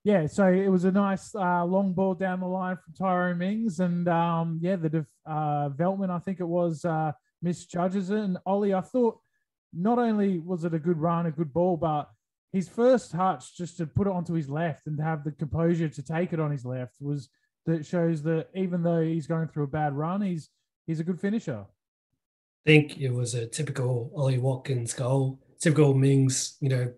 yeah. 0.03 0.27
So 0.27 0.47
it 0.47 0.69
was 0.69 0.85
a 0.85 0.91
nice 0.91 1.35
uh, 1.35 1.65
long 1.65 1.93
ball 1.93 2.13
down 2.13 2.39
the 2.39 2.47
line 2.47 2.77
from 2.77 2.93
Tyrone 2.93 3.37
Mings, 3.37 3.79
and 3.79 4.07
um, 4.07 4.59
yeah, 4.61 4.77
the 4.77 4.89
def, 4.89 5.05
uh, 5.25 5.69
Veltman, 5.69 6.09
I 6.09 6.19
think 6.19 6.39
it 6.39 6.47
was, 6.47 6.85
uh, 6.85 7.11
misjudges 7.41 8.09
it, 8.09 8.19
and 8.19 8.37
Ollie, 8.45 8.73
I 8.73 8.81
thought 8.81 9.19
not 9.73 9.99
only 9.99 10.39
was 10.39 10.63
it 10.63 10.73
a 10.73 10.79
good 10.79 10.97
run, 10.97 11.25
a 11.25 11.31
good 11.31 11.53
ball, 11.53 11.77
but 11.77 12.09
his 12.51 12.67
first 12.67 13.11
touch 13.11 13.55
just 13.55 13.77
to 13.77 13.85
put 13.85 14.07
it 14.07 14.13
onto 14.13 14.33
his 14.33 14.49
left 14.49 14.87
and 14.87 14.97
to 14.97 15.03
have 15.03 15.23
the 15.23 15.31
composure 15.31 15.89
to 15.89 16.03
take 16.03 16.33
it 16.33 16.39
on 16.39 16.51
his 16.51 16.65
left 16.65 16.95
was 16.99 17.29
that 17.65 17.85
shows 17.85 18.23
that 18.23 18.47
even 18.55 18.81
though 18.81 19.01
he's 19.01 19.27
going 19.27 19.47
through 19.47 19.65
a 19.65 19.67
bad 19.67 19.93
run, 19.93 20.21
he's 20.21 20.49
he's 20.87 20.99
a 20.99 21.03
good 21.03 21.19
finisher. 21.19 21.65
I 22.65 22.69
think 22.69 22.97
it 22.97 23.11
was 23.11 23.35
a 23.35 23.45
typical 23.45 24.11
Ollie 24.15 24.39
Watkins 24.39 24.93
goal, 24.93 25.39
typical 25.59 25.93
Mings, 25.93 26.57
you 26.59 26.69
know, 26.69 26.91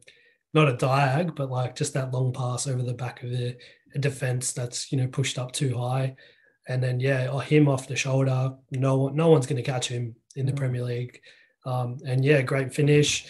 not 0.53 0.69
a 0.69 0.74
diag, 0.74 1.36
but 1.36 1.51
like 1.51 1.75
just 1.75 1.93
that 1.93 2.13
long 2.13 2.33
pass 2.33 2.67
over 2.67 2.81
the 2.81 2.93
back 2.93 3.24
of 3.24 3.31
the 3.31 3.57
a 3.93 4.00
defense 4.00 4.53
that's 4.53 4.91
you 4.91 4.98
know 4.98 5.07
pushed 5.07 5.38
up 5.38 5.51
too 5.51 5.77
high, 5.77 6.15
and 6.67 6.81
then 6.81 7.00
yeah, 7.00 7.41
him 7.41 7.67
off 7.67 7.88
the 7.88 7.95
shoulder. 7.95 8.53
No 8.71 8.98
one, 8.98 9.15
no 9.15 9.29
one's 9.29 9.48
going 9.48 9.62
to 9.62 9.69
catch 9.69 9.89
him 9.89 10.15
in 10.35 10.45
the 10.45 10.51
mm. 10.51 10.57
Premier 10.57 10.83
League. 10.83 11.21
Um, 11.65 11.97
and 12.05 12.23
yeah, 12.23 12.41
great 12.41 12.73
finish. 12.73 13.27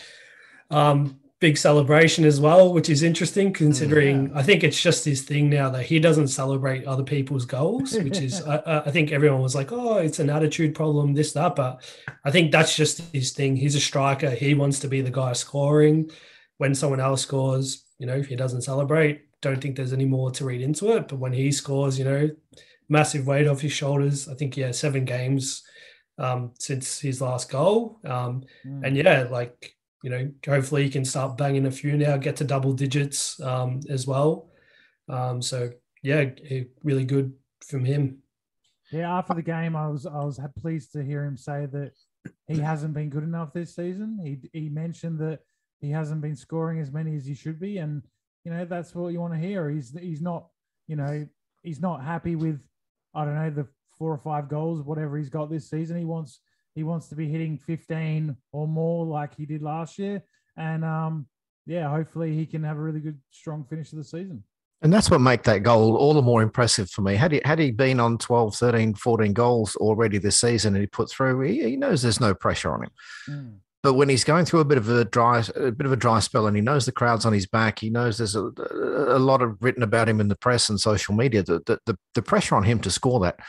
Um, 0.69 1.19
big 1.39 1.57
celebration 1.57 2.23
as 2.23 2.39
well, 2.39 2.71
which 2.71 2.89
is 2.89 3.01
interesting 3.01 3.51
considering 3.51 4.27
yeah. 4.27 4.37
I 4.37 4.43
think 4.43 4.63
it's 4.63 4.81
just 4.81 5.03
his 5.03 5.23
thing 5.23 5.49
now 5.49 5.71
that 5.71 5.83
he 5.83 5.99
doesn't 5.99 6.27
celebrate 6.27 6.85
other 6.85 7.03
people's 7.03 7.45
goals, 7.45 7.93
which 7.95 8.19
is 8.19 8.41
I, 8.47 8.83
I, 8.85 8.91
think 8.91 9.11
everyone 9.11 9.41
was 9.41 9.55
like, 9.55 9.71
oh, 9.71 9.97
it's 9.97 10.19
an 10.19 10.29
attitude 10.29 10.75
problem, 10.75 11.13
this 11.13 11.33
that, 11.33 11.55
but 11.55 11.83
I 12.23 12.31
think 12.31 12.51
that's 12.51 12.75
just 12.75 13.01
his 13.11 13.31
thing. 13.31 13.55
He's 13.55 13.75
a 13.75 13.79
striker. 13.79 14.29
He 14.29 14.53
wants 14.53 14.79
to 14.79 14.87
be 14.87 15.01
the 15.01 15.11
guy 15.11 15.33
scoring. 15.33 16.11
When 16.57 16.75
someone 16.75 16.99
else 16.99 17.23
scores, 17.23 17.85
you 17.97 18.05
know, 18.05 18.15
if 18.15 18.27
he 18.27 18.35
doesn't 18.35 18.61
celebrate, 18.61 19.23
don't 19.41 19.59
think 19.59 19.75
there's 19.75 19.93
any 19.93 20.05
more 20.05 20.29
to 20.29 20.45
read 20.45 20.61
into 20.61 20.91
it. 20.95 21.07
But 21.07 21.17
when 21.17 21.33
he 21.33 21.51
scores, 21.51 21.97
you 21.97 22.05
know, 22.05 22.29
massive 22.91 23.25
weight 23.25 23.47
off 23.47 23.61
his 23.61 23.71
shoulders. 23.71 24.27
I 24.27 24.35
think 24.35 24.57
yeah, 24.57 24.71
seven 24.71 25.05
games 25.05 25.63
um, 26.17 26.51
since 26.59 26.99
his 26.99 27.21
last 27.21 27.49
goal. 27.49 27.99
Um, 28.05 28.43
mm. 28.65 28.85
And 28.85 28.95
yeah, 28.95 29.27
like 29.29 29.75
you 30.03 30.09
know, 30.09 30.31
hopefully 30.47 30.83
he 30.83 30.89
can 30.89 31.05
start 31.05 31.37
banging 31.37 31.65
a 31.65 31.71
few 31.71 31.95
now, 31.97 32.17
get 32.17 32.35
to 32.37 32.43
double 32.43 32.73
digits 32.73 33.39
um, 33.41 33.81
as 33.89 34.07
well. 34.07 34.49
Um, 35.09 35.41
so 35.41 35.71
yeah, 36.01 36.25
really 36.83 37.05
good 37.05 37.33
from 37.67 37.85
him. 37.85 38.17
Yeah, 38.91 39.17
after 39.17 39.33
the 39.33 39.41
game, 39.41 39.75
I 39.75 39.87
was 39.87 40.05
I 40.05 40.23
was 40.23 40.39
pleased 40.59 40.91
to 40.93 41.03
hear 41.03 41.23
him 41.23 41.37
say 41.37 41.65
that 41.67 41.91
he 42.47 42.59
hasn't 42.59 42.93
been 42.93 43.09
good 43.09 43.23
enough 43.23 43.53
this 43.53 43.75
season. 43.75 44.19
He 44.23 44.59
he 44.59 44.69
mentioned 44.69 45.19
that 45.19 45.39
he 45.79 45.91
hasn't 45.91 46.21
been 46.21 46.35
scoring 46.35 46.79
as 46.79 46.91
many 46.91 47.15
as 47.15 47.25
he 47.25 47.33
should 47.33 47.59
be, 47.59 47.77
and 47.77 48.03
you 48.43 48.51
know 48.51 48.65
that's 48.65 48.93
what 48.93 49.13
you 49.13 49.21
want 49.21 49.33
to 49.33 49.39
hear. 49.39 49.69
He's 49.69 49.97
he's 49.97 50.21
not 50.21 50.47
you 50.87 50.95
know 50.95 51.27
he's 51.63 51.79
not 51.79 52.03
happy 52.03 52.35
with 52.35 52.59
I 53.13 53.25
don't 53.25 53.35
know 53.35 53.49
the 53.49 53.67
four 54.01 54.11
or 54.11 54.17
five 54.17 54.49
goals, 54.49 54.81
whatever 54.81 55.15
he's 55.15 55.29
got 55.29 55.51
this 55.51 55.69
season. 55.69 55.95
He 55.95 56.05
wants 56.05 56.39
he 56.73 56.81
wants 56.81 57.07
to 57.09 57.15
be 57.15 57.29
hitting 57.29 57.59
15 57.59 58.35
or 58.51 58.67
more 58.67 59.05
like 59.05 59.35
he 59.35 59.45
did 59.45 59.61
last 59.61 59.99
year. 59.99 60.23
And 60.57 60.83
um, 60.83 61.27
yeah, 61.67 61.87
hopefully 61.87 62.35
he 62.35 62.47
can 62.47 62.63
have 62.63 62.77
a 62.77 62.81
really 62.81 62.99
good, 62.99 63.19
strong 63.29 63.63
finish 63.63 63.91
of 63.91 63.99
the 63.99 64.03
season. 64.03 64.43
And 64.81 64.91
that's 64.91 65.11
what 65.11 65.21
make 65.21 65.43
that 65.43 65.61
goal 65.61 65.95
all 65.97 66.15
the 66.15 66.21
more 66.23 66.41
impressive 66.41 66.89
for 66.89 67.03
me. 67.03 67.15
Had 67.15 67.33
he, 67.33 67.41
had 67.45 67.59
he 67.59 67.69
been 67.69 67.99
on 67.99 68.17
12, 68.17 68.55
13, 68.55 68.95
14 68.95 69.33
goals 69.33 69.75
already 69.75 70.17
this 70.17 70.39
season 70.41 70.73
and 70.73 70.81
he 70.81 70.87
put 70.87 71.11
through, 71.11 71.39
he, 71.41 71.61
he 71.61 71.75
knows 71.75 72.01
there's 72.01 72.19
no 72.19 72.33
pressure 72.33 72.73
on 72.73 72.83
him. 72.83 72.91
Mm. 73.29 73.53
But 73.83 73.93
when 73.93 74.09
he's 74.09 74.23
going 74.23 74.45
through 74.45 74.61
a 74.61 74.65
bit 74.65 74.79
of 74.79 74.89
a 74.89 75.05
dry, 75.05 75.43
a 75.55 75.71
bit 75.71 75.85
of 75.85 75.91
a 75.91 75.97
dry 75.97 76.19
spell, 76.21 76.47
and 76.47 76.55
he 76.55 76.61
knows 76.61 76.85
the 76.85 76.91
crowd's 76.91 77.25
on 77.25 77.33
his 77.33 77.47
back, 77.47 77.79
he 77.79 77.91
knows 77.91 78.17
there's 78.17 78.35
a, 78.35 78.51
a 79.09 79.19
lot 79.19 79.41
of 79.43 79.57
written 79.59 79.83
about 79.83 80.09
him 80.09 80.19
in 80.21 80.27
the 80.27 80.35
press 80.35 80.69
and 80.69 80.79
social 80.79 81.13
media. 81.13 81.43
The, 81.43 81.79
the, 81.85 81.97
the 82.15 82.21
pressure 82.21 82.55
on 82.55 82.63
him 82.63 82.79
to 82.79 82.91
score 82.91 83.19
that 83.21 83.39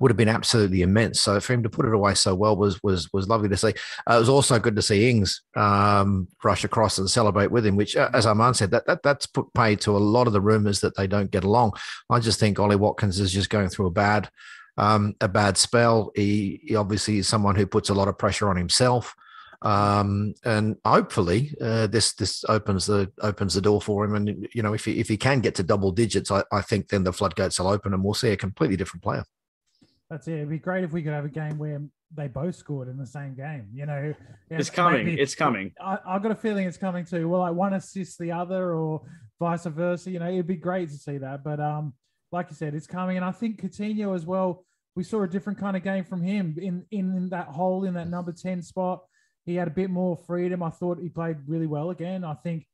would 0.00 0.10
have 0.10 0.16
been 0.16 0.28
absolutely 0.28 0.82
immense. 0.82 1.20
So 1.20 1.38
for 1.40 1.52
him 1.52 1.62
to 1.62 1.70
put 1.70 1.86
it 1.86 1.94
away 1.94 2.14
so 2.14 2.34
well 2.34 2.56
was 2.56 2.82
was 2.82 3.12
was 3.12 3.28
lovely 3.28 3.48
to 3.50 3.56
see. 3.56 3.74
Uh, 4.08 4.16
it 4.16 4.18
was 4.18 4.28
also 4.28 4.58
good 4.58 4.76
to 4.76 4.82
see 4.82 5.10
Ings 5.10 5.42
um, 5.56 6.26
rush 6.42 6.64
across 6.64 6.98
and 6.98 7.08
celebrate 7.08 7.50
with 7.50 7.64
him, 7.64 7.76
which, 7.76 7.96
uh, 7.96 8.10
as 8.12 8.26
Aman 8.26 8.54
said, 8.54 8.70
that, 8.72 8.86
that 8.86 9.02
that's 9.02 9.26
put 9.26 9.52
paid 9.54 9.80
to 9.82 9.96
a 9.96 9.98
lot 9.98 10.26
of 10.26 10.32
the 10.32 10.40
rumours 10.40 10.80
that 10.80 10.96
they 10.96 11.06
don't 11.06 11.30
get 11.30 11.44
along. 11.44 11.74
I 12.08 12.18
just 12.18 12.40
think 12.40 12.58
Ollie 12.58 12.76
Watkins 12.76 13.20
is 13.20 13.32
just 13.32 13.50
going 13.50 13.68
through 13.68 13.86
a 13.86 13.90
bad 13.92 14.30
um, 14.78 15.14
a 15.20 15.28
bad 15.28 15.58
spell. 15.58 16.10
He, 16.16 16.60
he 16.64 16.76
obviously 16.76 17.18
is 17.18 17.28
someone 17.28 17.54
who 17.54 17.66
puts 17.66 17.90
a 17.90 17.94
lot 17.94 18.08
of 18.08 18.18
pressure 18.18 18.48
on 18.48 18.56
himself. 18.56 19.14
Um, 19.62 20.32
and 20.42 20.76
hopefully 20.86 21.54
uh, 21.60 21.86
this 21.86 22.14
this 22.14 22.44
opens 22.48 22.86
the 22.86 23.12
opens 23.20 23.52
the 23.52 23.60
door 23.60 23.82
for 23.82 24.04
him. 24.04 24.14
And 24.14 24.48
you 24.54 24.62
know, 24.62 24.72
if 24.72 24.86
he 24.86 24.98
if 24.98 25.08
he 25.08 25.18
can 25.18 25.40
get 25.40 25.54
to 25.56 25.62
double 25.62 25.92
digits, 25.92 26.30
I, 26.30 26.42
I 26.50 26.62
think 26.62 26.88
then 26.88 27.04
the 27.04 27.12
floodgates 27.12 27.58
will 27.58 27.68
open 27.68 27.92
and 27.92 28.02
we'll 28.02 28.14
see 28.14 28.30
a 28.30 28.38
completely 28.38 28.76
different 28.76 29.02
player. 29.02 29.24
That's 30.10 30.26
it. 30.26 30.34
It'd 30.34 30.50
be 30.50 30.58
great 30.58 30.82
if 30.82 30.92
we 30.92 31.02
could 31.02 31.12
have 31.12 31.24
a 31.24 31.28
game 31.28 31.56
where 31.56 31.80
they 32.12 32.26
both 32.26 32.56
scored 32.56 32.88
in 32.88 32.96
the 32.96 33.06
same 33.06 33.36
game. 33.36 33.68
You 33.72 33.86
know, 33.86 34.12
it's 34.50 34.68
coming. 34.68 35.06
Maybe, 35.06 35.20
it's 35.20 35.36
coming. 35.36 35.72
I, 35.80 35.98
have 36.04 36.22
got 36.22 36.32
a 36.32 36.34
feeling 36.34 36.66
it's 36.66 36.76
coming 36.76 37.04
too. 37.04 37.28
Well, 37.28 37.40
like 37.40 37.54
one 37.54 37.74
assists 37.74 38.16
the 38.16 38.32
other, 38.32 38.74
or 38.74 39.02
vice 39.38 39.64
versa. 39.64 40.10
You 40.10 40.18
know, 40.18 40.28
it'd 40.28 40.48
be 40.48 40.56
great 40.56 40.90
to 40.90 40.96
see 40.96 41.18
that. 41.18 41.44
But 41.44 41.60
um, 41.60 41.94
like 42.32 42.48
you 42.50 42.56
said, 42.56 42.74
it's 42.74 42.88
coming, 42.88 43.16
and 43.16 43.24
I 43.24 43.30
think 43.30 43.62
Coutinho 43.62 44.14
as 44.14 44.26
well. 44.26 44.64
We 44.96 45.04
saw 45.04 45.22
a 45.22 45.28
different 45.28 45.60
kind 45.60 45.76
of 45.76 45.84
game 45.84 46.02
from 46.02 46.20
him 46.20 46.56
in 46.60 46.84
in 46.90 47.28
that 47.28 47.46
hole 47.46 47.84
in 47.84 47.94
that 47.94 48.08
number 48.08 48.32
ten 48.32 48.62
spot. 48.62 49.04
He 49.46 49.54
had 49.54 49.68
a 49.68 49.72
bit 49.72 49.90
more 49.90 50.16
freedom. 50.16 50.62
I 50.62 50.70
thought 50.70 50.98
he 51.00 51.08
played 51.08 51.36
really 51.46 51.66
well 51.66 51.90
again. 51.90 52.24
I 52.24 52.34
think, 52.34 52.66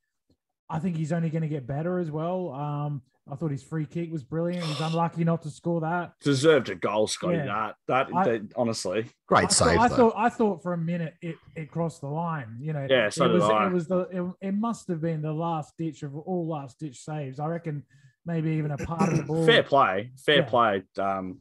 I 0.68 0.78
think 0.78 0.96
he's 0.96 1.12
only 1.12 1.30
going 1.30 1.42
to 1.42 1.48
get 1.48 1.66
better 1.66 1.98
as 1.98 2.10
well. 2.10 2.52
Um, 2.52 3.02
I 3.30 3.34
thought 3.34 3.50
his 3.50 3.62
free 3.62 3.86
kick 3.86 4.12
was 4.12 4.22
brilliant. 4.22 4.64
He's 4.64 4.80
unlucky 4.80 5.24
not 5.24 5.42
to 5.42 5.50
score 5.50 5.80
that. 5.80 6.12
Deserved 6.22 6.68
a 6.68 6.76
goal, 6.76 7.08
Scotty. 7.08 7.38
Yeah. 7.38 7.72
That, 7.88 8.06
that, 8.08 8.16
I, 8.16 8.24
that, 8.24 8.52
honestly, 8.54 9.06
great 9.26 9.46
I 9.46 9.48
save. 9.48 9.76
Thought, 9.76 9.78
I 9.78 9.88
thought, 9.88 10.14
I 10.16 10.28
thought 10.28 10.62
for 10.62 10.72
a 10.74 10.78
minute 10.78 11.14
it, 11.20 11.36
it 11.56 11.70
crossed 11.70 12.02
the 12.02 12.08
line. 12.08 12.56
You 12.60 12.72
know, 12.72 12.86
yeah, 12.88 13.08
so 13.08 13.24
it 13.24 13.32
was, 13.32 13.42
I. 13.42 13.66
It 13.66 13.72
was 13.72 13.88
the, 13.88 13.98
it, 14.40 14.48
it, 14.48 14.54
must 14.54 14.86
have 14.88 15.00
been 15.00 15.22
the 15.22 15.32
last 15.32 15.76
ditch 15.76 16.04
of 16.04 16.16
all 16.16 16.46
last 16.46 16.78
ditch 16.78 17.00
saves. 17.00 17.40
I 17.40 17.46
reckon 17.46 17.82
maybe 18.24 18.52
even 18.52 18.70
a 18.70 18.78
part 18.78 19.10
of 19.10 19.16
the 19.16 19.24
ball. 19.24 19.44
Fair 19.44 19.64
play, 19.64 20.12
fair 20.24 20.36
yeah. 20.36 20.42
play. 20.44 20.82
Um, 20.98 21.40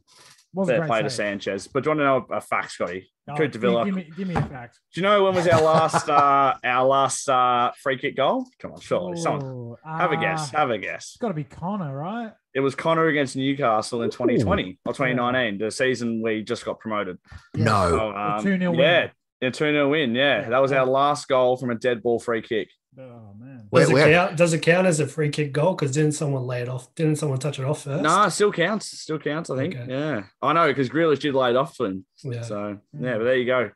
was 0.52 0.68
fair 0.68 0.86
play 0.86 0.98
save. 0.98 1.04
to 1.04 1.10
Sanchez. 1.10 1.68
But 1.68 1.84
do 1.84 1.90
you 1.90 1.96
want 1.96 2.00
to 2.00 2.30
know 2.30 2.36
a 2.36 2.40
fact, 2.40 2.72
Scotty? 2.72 3.08
Oh, 3.28 3.34
Coupe 3.36 3.50
de 3.52 3.58
Give 3.58 3.94
me, 3.94 4.10
give 4.16 4.28
me 4.28 4.34
a 4.36 4.42
fact. 4.42 4.78
Do 4.94 5.00
you 5.00 5.02
know 5.02 5.24
when 5.24 5.34
was 5.34 5.48
our 5.48 5.60
last 5.60 6.08
uh, 6.08 6.54
our 6.62 6.86
last 6.86 7.28
uh, 7.28 7.72
free 7.82 7.98
kick 7.98 8.16
goal? 8.16 8.46
Come 8.60 8.72
on, 8.72 8.80
surely. 8.80 9.16
Someone, 9.20 9.74
have 9.84 10.12
a 10.12 10.16
guess. 10.16 10.54
Uh, 10.54 10.58
have 10.58 10.70
a 10.70 10.78
guess. 10.78 11.08
It's 11.08 11.16
got 11.16 11.28
to 11.28 11.34
be 11.34 11.42
Connor, 11.42 11.96
right? 11.96 12.32
It 12.54 12.60
was 12.60 12.76
Connor 12.76 13.08
against 13.08 13.34
Newcastle 13.34 14.02
in 14.02 14.10
2020 14.10 14.62
Ooh. 14.62 14.74
or 14.86 14.92
2019, 14.92 15.58
the 15.58 15.70
season 15.72 16.22
we 16.22 16.42
just 16.42 16.64
got 16.64 16.78
promoted. 16.78 17.18
No. 17.54 17.90
So, 17.90 18.12
um, 18.12 18.42
2 18.44 18.58
0 18.58 18.72
Yeah. 18.74 19.08
A 19.42 19.50
2 19.50 19.52
0 19.52 19.90
win. 19.90 20.14
Yeah. 20.14 20.48
That 20.48 20.62
was 20.62 20.70
our 20.70 20.86
last 20.86 21.26
goal 21.26 21.56
from 21.56 21.70
a 21.70 21.74
dead 21.74 22.02
ball 22.02 22.20
free 22.20 22.42
kick. 22.42 22.70
Oh 22.98 23.34
man! 23.38 23.68
Does, 23.72 23.90
it 23.90 23.94
count, 23.94 24.36
does 24.36 24.52
it 24.54 24.62
count 24.62 24.86
as 24.86 25.00
a 25.00 25.06
free 25.06 25.28
kick 25.28 25.52
goal? 25.52 25.74
Because 25.74 25.92
didn't 25.92 26.12
someone 26.12 26.46
lay 26.46 26.62
it 26.62 26.68
off? 26.68 26.94
Didn't 26.94 27.16
someone 27.16 27.38
touch 27.38 27.58
it 27.58 27.64
off 27.66 27.82
first? 27.82 28.02
No, 28.02 28.08
nah, 28.08 28.28
still 28.28 28.50
counts. 28.50 28.86
Still 28.86 29.18
counts. 29.18 29.50
I 29.50 29.56
think. 29.56 29.76
Okay. 29.76 29.92
Yeah, 29.92 30.22
I 30.40 30.52
know 30.54 30.66
because 30.68 30.88
Grealish 30.88 31.20
did 31.20 31.34
lay 31.34 31.50
it 31.50 31.56
off 31.56 31.76
for 31.76 31.86
him. 31.86 32.06
Yeah. 32.24 32.40
So 32.42 32.54
mm. 32.56 32.80
yeah, 32.98 33.18
but 33.18 33.24
there 33.24 33.36
you 33.36 33.44
go. 33.44 33.70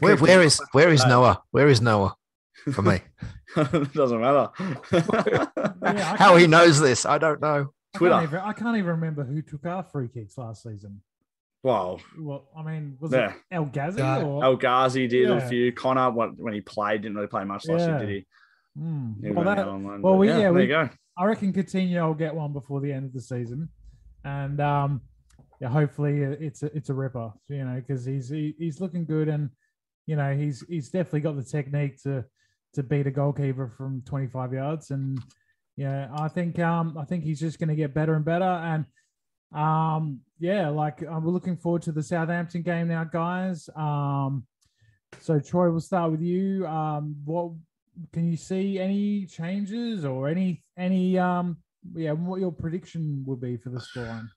Where, 0.00 0.16
where 0.16 0.42
is 0.42 0.60
where 0.72 0.90
is 0.90 1.02
uh, 1.02 1.08
Noah? 1.08 1.42
Where 1.52 1.68
is 1.68 1.80
Noah? 1.80 2.16
For 2.72 2.82
me, 2.82 3.00
it 3.56 3.92
doesn't 3.94 4.20
matter. 4.20 4.50
yeah, 4.90 6.16
How 6.16 6.34
he 6.34 6.48
knows 6.48 6.80
this, 6.80 7.06
I 7.06 7.18
don't 7.18 7.40
know. 7.40 7.70
Twitter. 7.94 8.14
I 8.14 8.18
can't, 8.18 8.32
even, 8.32 8.40
I 8.40 8.52
can't 8.52 8.76
even 8.76 8.90
remember 8.90 9.24
who 9.24 9.42
took 9.42 9.64
our 9.66 9.84
free 9.84 10.08
kicks 10.08 10.36
last 10.36 10.64
season. 10.64 11.00
Well, 11.62 12.00
well, 12.18 12.48
I 12.56 12.62
mean, 12.62 12.96
was 13.00 13.12
yeah. 13.12 13.34
it 13.34 13.34
El 13.52 13.66
Ghazi? 13.66 14.00
Uh, 14.00 14.22
or? 14.22 14.44
El 14.44 14.56
Ghazi 14.56 15.06
did 15.06 15.28
yeah. 15.28 15.36
a 15.36 15.48
few. 15.48 15.72
Connor, 15.72 16.10
when 16.10 16.54
he 16.54 16.60
played, 16.60 17.02
didn't 17.02 17.16
really 17.16 17.28
play 17.28 17.44
much 17.44 17.66
last 17.66 17.80
yeah. 17.80 17.86
year, 17.86 17.98
did 17.98 18.08
he? 18.08 18.26
Mm. 18.78 19.34
Well, 19.34 19.44
that, 19.44 19.66
one, 19.66 20.02
well 20.02 20.16
we, 20.16 20.28
yeah, 20.28 20.38
yeah, 20.38 20.50
we, 20.50 20.66
go. 20.66 20.88
I 21.16 21.24
reckon 21.24 21.52
Coutinho 21.52 22.08
will 22.08 22.14
get 22.14 22.34
one 22.34 22.52
before 22.52 22.80
the 22.80 22.92
end 22.92 23.06
of 23.06 23.12
the 23.12 23.20
season, 23.20 23.68
and 24.24 24.60
um, 24.60 25.00
yeah, 25.60 25.68
hopefully 25.68 26.20
it's 26.20 26.62
a, 26.62 26.76
it's 26.76 26.90
a 26.90 26.94
ripper, 26.94 27.32
you 27.48 27.64
know, 27.64 27.76
because 27.76 28.04
he's 28.04 28.28
he, 28.28 28.54
he's 28.58 28.80
looking 28.80 29.06
good, 29.06 29.28
and 29.28 29.50
you 30.06 30.16
know 30.16 30.36
he's 30.36 30.64
he's 30.68 30.90
definitely 30.90 31.20
got 31.20 31.36
the 31.36 31.44
technique 31.44 32.02
to 32.02 32.24
to 32.74 32.82
beat 32.82 33.06
a 33.06 33.10
goalkeeper 33.10 33.68
from 33.68 34.02
25 34.02 34.52
yards, 34.52 34.90
and 34.90 35.18
yeah, 35.76 36.08
I 36.14 36.28
think 36.28 36.58
um 36.58 36.98
I 36.98 37.04
think 37.04 37.24
he's 37.24 37.40
just 37.40 37.58
going 37.58 37.70
to 37.70 37.76
get 37.76 37.94
better 37.94 38.14
and 38.14 38.24
better, 38.24 38.44
and 38.44 38.84
um 39.54 40.20
yeah, 40.38 40.68
like 40.68 41.02
uh, 41.02 41.18
we're 41.18 41.32
looking 41.32 41.56
forward 41.56 41.82
to 41.82 41.92
the 41.92 42.02
Southampton 42.02 42.62
game 42.62 42.88
now, 42.88 43.04
guys. 43.04 43.70
Um, 43.74 44.46
so 45.20 45.40
Troy, 45.40 45.70
we'll 45.70 45.80
start 45.80 46.10
with 46.10 46.20
you. 46.20 46.66
Um, 46.66 47.16
what 47.24 47.52
can 48.12 48.30
you 48.30 48.36
see 48.36 48.78
any 48.78 49.26
changes 49.26 50.04
or 50.04 50.28
any 50.28 50.62
any 50.76 51.18
um 51.18 51.56
yeah 51.94 52.12
what 52.12 52.40
your 52.40 52.52
prediction 52.52 53.24
would 53.26 53.40
be 53.40 53.56
for 53.56 53.70
the 53.70 53.78
scoreline? 53.78 54.28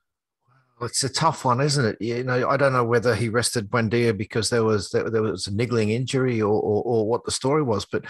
It's 0.82 1.04
a 1.04 1.10
tough 1.10 1.44
one, 1.44 1.60
isn't 1.60 1.86
it? 1.86 1.98
You 2.00 2.24
know, 2.24 2.48
I 2.48 2.56
don't 2.56 2.72
know 2.72 2.86
whether 2.86 3.14
he 3.14 3.28
rested 3.28 3.70
Buendia 3.70 4.18
because 4.18 4.50
there 4.50 4.64
was 4.64 4.92
there, 4.92 5.10
there 5.10 5.22
was 5.22 5.48
a 5.48 5.54
niggling 5.54 5.90
injury 5.90 6.42
or, 6.42 6.54
or, 6.54 6.84
or 6.84 7.08
what 7.08 7.26
the 7.26 7.32
story 7.32 7.64
was, 7.64 7.86
but 7.86 8.06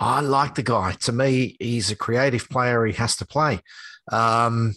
I 0.00 0.20
like 0.20 0.54
the 0.54 0.62
guy. 0.62 0.92
To 0.92 1.12
me, 1.12 1.56
he's 1.60 1.90
a 1.90 1.96
creative 1.96 2.48
player. 2.48 2.86
He 2.86 2.94
has 2.94 3.16
to 3.16 3.26
play. 3.26 3.60
Um, 4.10 4.74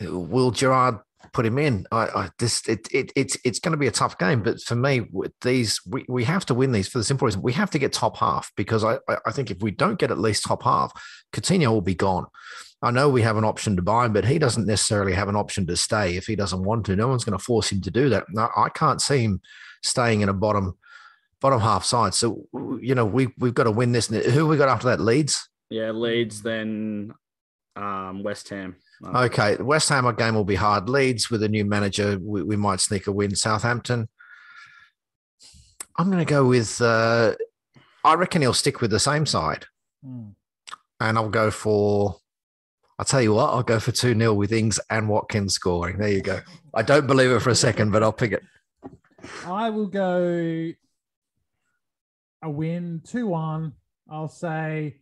will 0.00 0.50
Gerrard 0.50 0.98
put 1.36 1.44
him 1.44 1.58
in. 1.58 1.86
I, 1.92 2.06
I 2.06 2.30
it, 2.40 2.88
it 2.90 3.12
it's 3.14 3.36
it's 3.44 3.58
going 3.58 3.72
to 3.72 3.78
be 3.78 3.86
a 3.86 3.92
tough 3.92 4.16
game, 4.16 4.42
but 4.42 4.58
for 4.62 4.74
me, 4.74 5.02
these 5.42 5.78
we, 5.86 6.02
we 6.08 6.24
have 6.24 6.46
to 6.46 6.54
win 6.54 6.72
these 6.72 6.88
for 6.88 6.96
the 6.96 7.04
simple 7.04 7.26
reason 7.26 7.42
we 7.42 7.52
have 7.52 7.70
to 7.70 7.78
get 7.78 7.92
top 7.92 8.16
half 8.16 8.50
because 8.56 8.82
I 8.82 8.98
I 9.26 9.32
think 9.32 9.50
if 9.50 9.58
we 9.60 9.70
don't 9.70 9.98
get 9.98 10.10
at 10.10 10.18
least 10.18 10.44
top 10.44 10.62
half, 10.62 10.90
Coutinho 11.34 11.68
will 11.68 11.82
be 11.82 11.94
gone. 11.94 12.24
I 12.80 12.90
know 12.90 13.10
we 13.10 13.20
have 13.22 13.36
an 13.36 13.44
option 13.44 13.76
to 13.76 13.82
buy, 13.82 14.06
him, 14.06 14.14
but 14.14 14.24
he 14.24 14.38
doesn't 14.38 14.66
necessarily 14.66 15.12
have 15.12 15.28
an 15.28 15.36
option 15.36 15.66
to 15.66 15.76
stay 15.76 16.16
if 16.16 16.26
he 16.26 16.36
doesn't 16.36 16.64
want 16.64 16.86
to. 16.86 16.96
No 16.96 17.08
one's 17.08 17.24
going 17.24 17.38
to 17.38 17.44
force 17.44 17.70
him 17.70 17.82
to 17.82 17.90
do 17.90 18.08
that. 18.08 18.24
I 18.56 18.68
can't 18.70 19.02
see 19.02 19.22
him 19.22 19.40
staying 19.82 20.22
in 20.22 20.30
a 20.30 20.34
bottom 20.34 20.76
bottom 21.42 21.60
half 21.60 21.84
side. 21.84 22.14
So 22.14 22.46
you 22.80 22.94
know 22.94 23.04
we 23.04 23.28
we've 23.38 23.54
got 23.54 23.64
to 23.64 23.70
win 23.70 23.92
this. 23.92 24.06
Who 24.06 24.46
we 24.46 24.56
got 24.56 24.70
after 24.70 24.88
that? 24.88 25.00
Leeds. 25.00 25.50
Yeah, 25.68 25.90
Leeds, 25.90 26.40
then 26.42 27.12
um, 27.74 28.22
West 28.22 28.48
Ham. 28.48 28.76
Okay, 29.04 29.56
West 29.56 29.88
Ham 29.90 30.12
game 30.16 30.34
will 30.34 30.44
be 30.44 30.54
hard. 30.54 30.88
Leeds 30.88 31.30
with 31.30 31.42
a 31.42 31.48
new 31.48 31.64
manager, 31.64 32.18
we, 32.20 32.42
we 32.42 32.56
might 32.56 32.80
sneak 32.80 33.06
a 33.06 33.12
win. 33.12 33.34
Southampton. 33.34 34.08
I'm 35.96 36.10
going 36.10 36.24
to 36.24 36.30
go 36.30 36.46
with. 36.46 36.80
Uh, 36.80 37.34
I 38.04 38.14
reckon 38.14 38.42
he'll 38.42 38.54
stick 38.54 38.80
with 38.80 38.90
the 38.90 39.00
same 39.00 39.26
side, 39.26 39.66
mm. 40.04 40.32
and 41.00 41.18
I'll 41.18 41.28
go 41.28 41.50
for. 41.50 42.16
I'll 42.98 43.04
tell 43.04 43.20
you 43.20 43.34
what, 43.34 43.50
I'll 43.50 43.62
go 43.62 43.78
for 43.78 43.92
2 43.92 44.18
0 44.18 44.32
with 44.32 44.52
Ings 44.52 44.80
and 44.88 45.08
Watkins 45.08 45.52
scoring. 45.52 45.98
There 45.98 46.08
you 46.08 46.22
go. 46.22 46.40
I 46.72 46.80
don't 46.80 47.06
believe 47.06 47.30
it 47.30 47.40
for 47.40 47.50
a 47.50 47.54
second, 47.54 47.92
but 47.92 48.02
I'll 48.02 48.12
pick 48.12 48.32
it. 48.32 48.42
I 49.44 49.68
will 49.68 49.86
go 49.86 50.72
a 52.42 52.50
win 52.50 53.02
2 53.04 53.26
1. 53.26 53.72
I'll 54.10 54.28
say 54.28 54.96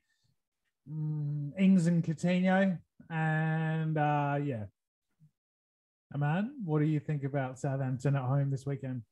mm, 0.90 1.52
Ings 1.56 1.86
and 1.86 2.02
Coutinho. 2.02 2.78
And 3.10 3.96
uh, 3.98 4.38
yeah. 4.44 4.64
Aman, 6.14 6.54
what 6.64 6.78
do 6.78 6.84
you 6.84 7.00
think 7.00 7.24
about 7.24 7.58
Southampton 7.58 8.14
at 8.14 8.22
home 8.22 8.50
this 8.50 8.64
weekend? 8.64 9.02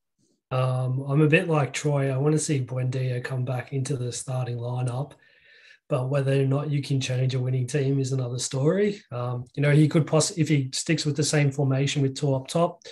Um, 0.53 1.05
I'm 1.09 1.23
a 1.23 1.29
bit 1.29 1.49
like 1.49 1.73
Troy. 1.73 2.13
I 2.13 2.19
want 2.19 2.35
to 2.35 2.39
see 2.39 2.65
Buendia 2.65 3.25
come 3.25 3.45
back 3.45 3.73
into 3.73 3.97
the 3.97 4.13
starting 4.13 4.59
lineup, 4.59 5.13
but 5.89 6.11
whether 6.11 6.41
or 6.41 6.47
not 6.47 6.71
you 6.71 6.83
can 6.83 7.01
change 7.01 7.35
a 7.35 7.41
winning 7.41 7.67
team 7.67 7.99
is 7.99 8.13
another 8.13 8.39
story. 8.39 9.03
Um, 9.11 9.47
you 9.55 9.63
know, 9.63 9.73
he 9.73 9.89
could 9.89 10.07
possibly, 10.07 10.43
if 10.43 10.49
he 10.49 10.71
sticks 10.73 11.05
with 11.05 11.17
the 11.17 11.25
same 11.25 11.51
formation 11.51 12.03
with 12.03 12.15
two 12.15 12.35
up 12.35 12.49
top, 12.49 12.83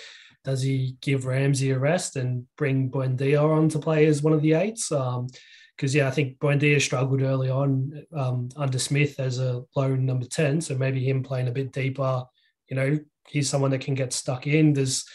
does 0.43 0.61
he 0.63 0.97
give 1.01 1.25
Ramsey 1.25 1.69
a 1.69 1.77
rest 1.77 2.15
and 2.15 2.47
bring 2.57 2.89
Buendia 2.89 3.41
on 3.41 3.69
to 3.69 3.79
play 3.79 4.07
as 4.07 4.23
one 4.23 4.33
of 4.33 4.41
the 4.41 4.53
eights? 4.53 4.91
Um, 4.91 5.27
because 5.75 5.95
yeah, 5.95 6.07
I 6.07 6.11
think 6.11 6.37
Buendia 6.39 6.81
struggled 6.81 7.21
early 7.21 7.49
on 7.49 8.05
um, 8.15 8.49
under 8.55 8.79
Smith 8.79 9.19
as 9.19 9.39
a 9.39 9.63
low 9.75 9.95
number 9.95 10.25
ten, 10.25 10.61
so 10.61 10.77
maybe 10.77 11.03
him 11.03 11.23
playing 11.23 11.47
a 11.47 11.51
bit 11.51 11.71
deeper. 11.71 12.23
You 12.69 12.75
know, 12.75 12.99
he's 13.27 13.49
someone 13.49 13.71
that 13.71 13.81
can 13.81 13.95
get 13.95 14.13
stuck 14.13 14.47
in. 14.47 14.73
Does 14.73 15.05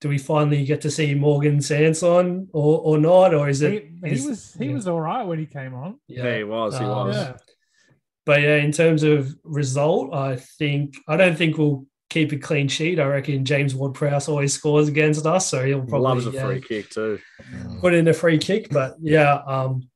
do 0.00 0.08
we 0.08 0.18
finally 0.18 0.64
get 0.64 0.80
to 0.82 0.90
see 0.90 1.14
Morgan 1.14 1.60
Sanson 1.60 2.48
or, 2.52 2.80
or 2.80 2.98
not, 2.98 3.34
or 3.34 3.48
is 3.48 3.62
it? 3.62 3.88
He, 4.04 4.14
he 4.14 4.26
was 4.26 4.54
he 4.54 4.66
yeah. 4.66 4.74
was 4.74 4.88
all 4.88 5.00
right 5.00 5.24
when 5.24 5.38
he 5.38 5.46
came 5.46 5.74
on. 5.74 5.98
Yeah, 6.06 6.36
he 6.36 6.44
was. 6.44 6.78
He 6.78 6.84
um, 6.84 7.08
was. 7.08 7.16
Yeah. 7.16 7.36
But 8.24 8.42
yeah, 8.42 8.56
in 8.56 8.72
terms 8.72 9.04
of 9.04 9.34
result, 9.44 10.12
I 10.12 10.36
think 10.36 10.96
I 11.08 11.16
don't 11.16 11.36
think 11.36 11.58
we'll 11.58 11.86
keep 12.10 12.32
a 12.32 12.36
clean 12.36 12.68
sheet. 12.68 12.98
I 12.98 13.06
reckon 13.06 13.44
James 13.44 13.74
Ward-Prowse 13.74 14.28
always 14.28 14.52
scores 14.52 14.88
against 14.88 15.26
us, 15.26 15.48
so 15.48 15.64
he'll 15.64 15.80
probably 15.80 16.00
loves 16.00 16.26
a 16.26 16.32
free 16.32 16.60
kick 16.60 16.90
too. 16.90 17.18
Put 17.80 17.94
in 17.94 18.08
a 18.08 18.12
free 18.12 18.38
kick, 18.38 18.68
but 18.70 18.96
yeah, 19.00 19.34
um, 19.46 19.88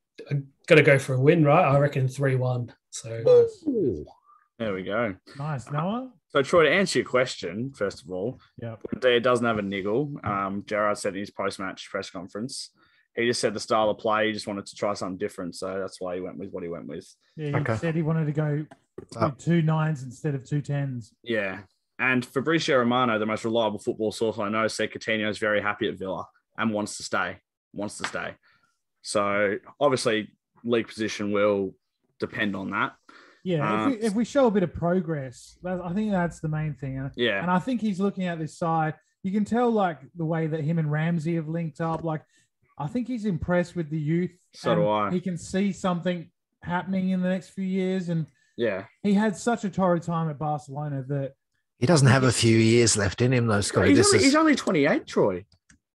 got 0.71 0.77
to 0.77 0.83
go 0.83 0.99
for 0.99 1.15
a 1.15 1.21
win, 1.21 1.45
right? 1.45 1.65
I 1.65 1.79
reckon 1.79 2.07
3 2.07 2.37
1. 2.37 2.73
So 2.91 3.47
there 4.59 4.73
we 4.73 4.85
go. 4.85 5.17
Nice. 5.37 5.71
Noah? 5.71 6.13
So, 6.29 6.43
Troy, 6.43 6.65
to 6.65 6.71
answer 6.71 7.01
your 7.01 7.09
question, 7.09 7.73
first 7.75 8.03
of 8.03 8.11
all, 8.11 8.41
yeah, 8.63 8.77
Dia 9.01 9.19
doesn't 9.19 9.45
have 9.45 9.59
a 9.59 9.63
niggle. 9.63 10.15
Um, 10.23 10.63
Gerrard 10.65 10.97
said 10.97 11.15
in 11.15 11.21
his 11.21 11.31
post 11.31 11.59
match 11.59 11.91
press 11.91 12.09
conference, 12.09 12.71
he 13.17 13.27
just 13.27 13.41
said 13.41 13.53
the 13.53 13.61
style 13.61 13.91
of 13.91 13.99
play, 13.99 14.29
he 14.29 14.33
just 14.33 14.47
wanted 14.47 14.67
to 14.67 14.77
try 14.77 14.95
something 14.95 15.19
different. 15.19 15.57
So 15.57 15.79
that's 15.81 16.01
why 16.01 16.15
he 16.15 16.21
went 16.21 16.39
with 16.39 16.51
what 16.51 16.63
he 16.63 16.69
went 16.69 16.87
with. 16.87 17.13
Yeah, 17.37 17.49
he 17.49 17.55
okay. 17.57 17.77
said 17.77 17.97
he 17.97 18.03
wanted 18.03 18.27
to 18.27 18.33
go 18.33 18.65
with 18.97 19.39
two 19.39 19.63
nines 19.63 20.05
instead 20.05 20.37
of 20.37 20.45
two 20.45 20.61
tens. 20.61 21.13
Yeah. 21.25 21.63
And 21.99 22.25
Fabrizio 22.25 22.79
Romano, 22.79 23.19
the 23.19 23.27
most 23.27 23.45
reliable 23.45 23.81
football 23.81 24.13
source 24.13 24.39
I 24.39 24.49
know, 24.49 24.69
said 24.69 24.93
Coutinho 24.93 25.29
is 25.29 25.39
very 25.39 25.61
happy 25.61 25.89
at 25.89 25.99
Villa 25.99 26.27
and 26.57 26.73
wants 26.73 26.97
to 26.99 27.03
stay. 27.03 27.39
Wants 27.73 27.99
to 27.99 28.07
stay. 28.07 28.35
So 29.03 29.57
obviously, 29.81 30.31
league 30.65 30.89
position 30.89 31.33
will 31.33 31.75
depend 32.19 32.57
on 32.57 32.71
that. 32.71 32.95
Yeah, 33.43 33.85
um, 33.85 33.93
if, 33.93 34.01
we, 34.01 34.07
if, 34.07 34.15
we, 34.15 34.25
show 34.25 34.47
a 34.47 34.51
bit 34.51 34.63
of 34.63 34.75
progress, 34.75 35.57
I 35.65 35.93
think 35.95 36.11
that's 36.11 36.41
the 36.41 36.49
main 36.49 36.75
thing. 36.75 37.11
Yeah, 37.17 37.41
and 37.41 37.51
I 37.51 37.59
think 37.59 37.81
he's 37.81 37.99
looking 37.99 38.25
at 38.25 38.39
this 38.39 38.59
side. 38.59 38.95
You 39.23 39.33
can 39.33 39.45
tell 39.45 39.71
like 39.71 39.99
the 40.15 40.25
way 40.25 40.47
that 40.47 40.61
him 40.61 40.79
and 40.79 40.91
Ramsey 40.91 41.37
have 41.37 41.49
linked 41.49 41.81
up. 41.81 42.05
Like, 42.05 42.23
I 42.77 42.87
think 42.87 43.09
he's 43.09 43.25
impressed 43.25 43.77
with 43.77 43.89
the 43.89 43.99
youth. 43.99 44.33
So 44.53 44.75
do 44.75 44.89
I. 44.89 45.11
He 45.11 45.21
can 45.21 45.39
see 45.39 45.73
something 45.73 46.31
happening 46.63 47.11
in 47.11 47.23
the 47.23 47.29
next 47.29 47.51
few 47.51 47.65
years, 47.65 48.11
and 48.11 48.27
yeah, 48.59 48.85
he 49.03 49.15
had 49.15 49.37
such 49.37 49.65
a 49.65 49.71
torrid 49.71 50.03
time 50.03 50.29
at 50.29 50.39
Barcelona 50.39 51.03
that 51.09 51.33
he 51.81 51.87
doesn't 51.87 52.09
have 52.09 52.25
a 52.25 52.33
few 52.33 52.59
years 52.59 52.97
left 52.99 53.23
in 53.23 53.33
him, 53.33 53.47
though, 53.47 53.63
Scott. 53.63 53.89
He's, 53.89 54.07
only, 54.07 54.19
is... 54.19 54.25
he's 54.25 54.35
only 54.35 54.55
28, 54.55 55.07
Troy. 55.07 55.47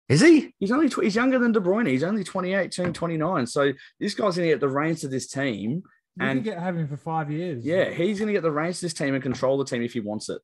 Is 0.08 0.22
he? 0.22 0.54
He's 0.60 0.72
only 0.72 0.89
tw- 0.89 1.04
he's 1.04 1.15
younger 1.15 1.39
than 1.39 1.52
De 1.52 1.60
Bruyne. 1.60 1.88
He's 1.88 2.04
only 2.04 2.24
28, 2.24 2.72
turning 2.72 2.94
29. 2.94 3.48
So 3.48 3.74
this 4.00 4.13
guy's 4.13 4.36
going 4.36 4.48
to 4.48 4.54
get 4.54 4.60
the 4.60 4.70
reins 4.70 5.04
of 5.04 5.12
this 5.12 5.28
team. 5.28 5.84
You 6.18 6.26
and 6.26 6.44
get 6.44 6.60
having 6.60 6.88
for 6.88 6.98
five 6.98 7.32
years. 7.32 7.65
Yeah, 7.65 7.89
he's 7.89 8.20
going 8.20 8.28
to 8.28 8.34
get 8.34 8.44
the 8.44 8.52
reins 8.52 8.78
of 8.78 8.82
this 8.82 8.94
team 8.94 9.15
and 9.15 9.24
control 9.24 9.58
the 9.58 9.65
team 9.65 9.82
if 9.82 9.94
he 9.94 10.00
wants 10.00 10.30
it. 10.30 10.41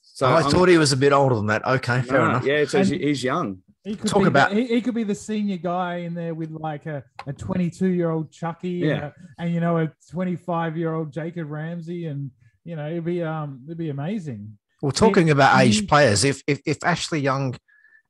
So 0.00 0.26
oh, 0.26 0.30
I 0.30 0.42
I'm, 0.42 0.50
thought 0.50 0.68
he 0.68 0.78
was 0.78 0.92
a 0.92 0.96
bit 0.96 1.12
older 1.12 1.34
than 1.34 1.46
that. 1.46 1.66
Okay, 1.66 2.02
fair 2.02 2.18
no, 2.18 2.30
enough. 2.30 2.44
Yeah, 2.44 2.64
so 2.64 2.82
he's 2.82 3.22
young. 3.22 3.62
He 3.84 3.96
could 3.96 4.10
Talk 4.10 4.26
about 4.26 4.52
he, 4.52 4.66
he, 4.66 4.80
could 4.80 4.94
be 4.94 5.04
the 5.04 5.14
senior 5.14 5.56
guy 5.56 5.98
in 5.98 6.14
there 6.14 6.34
with 6.34 6.50
like 6.50 6.86
a, 6.86 7.04
a 7.26 7.32
22 7.32 7.88
year 7.88 8.10
old 8.10 8.30
Chucky 8.30 8.70
yeah. 8.70 8.92
and, 8.92 9.02
a, 9.02 9.14
and 9.38 9.54
you 9.54 9.60
know 9.60 9.78
a 9.78 9.92
25 10.10 10.76
year 10.76 10.92
old 10.92 11.12
Jacob 11.12 11.50
Ramsey 11.50 12.06
and 12.06 12.30
you 12.64 12.76
know 12.76 12.86
it'd 12.86 13.04
be 13.04 13.22
um 13.22 13.62
it'd 13.66 13.78
be 13.78 13.90
amazing. 13.90 14.58
Well, 14.82 14.92
talking 14.92 15.26
he, 15.26 15.32
about 15.32 15.60
aged 15.60 15.88
players, 15.88 16.24
if, 16.24 16.42
if 16.46 16.60
if 16.66 16.78
Ashley 16.84 17.20
Young 17.20 17.54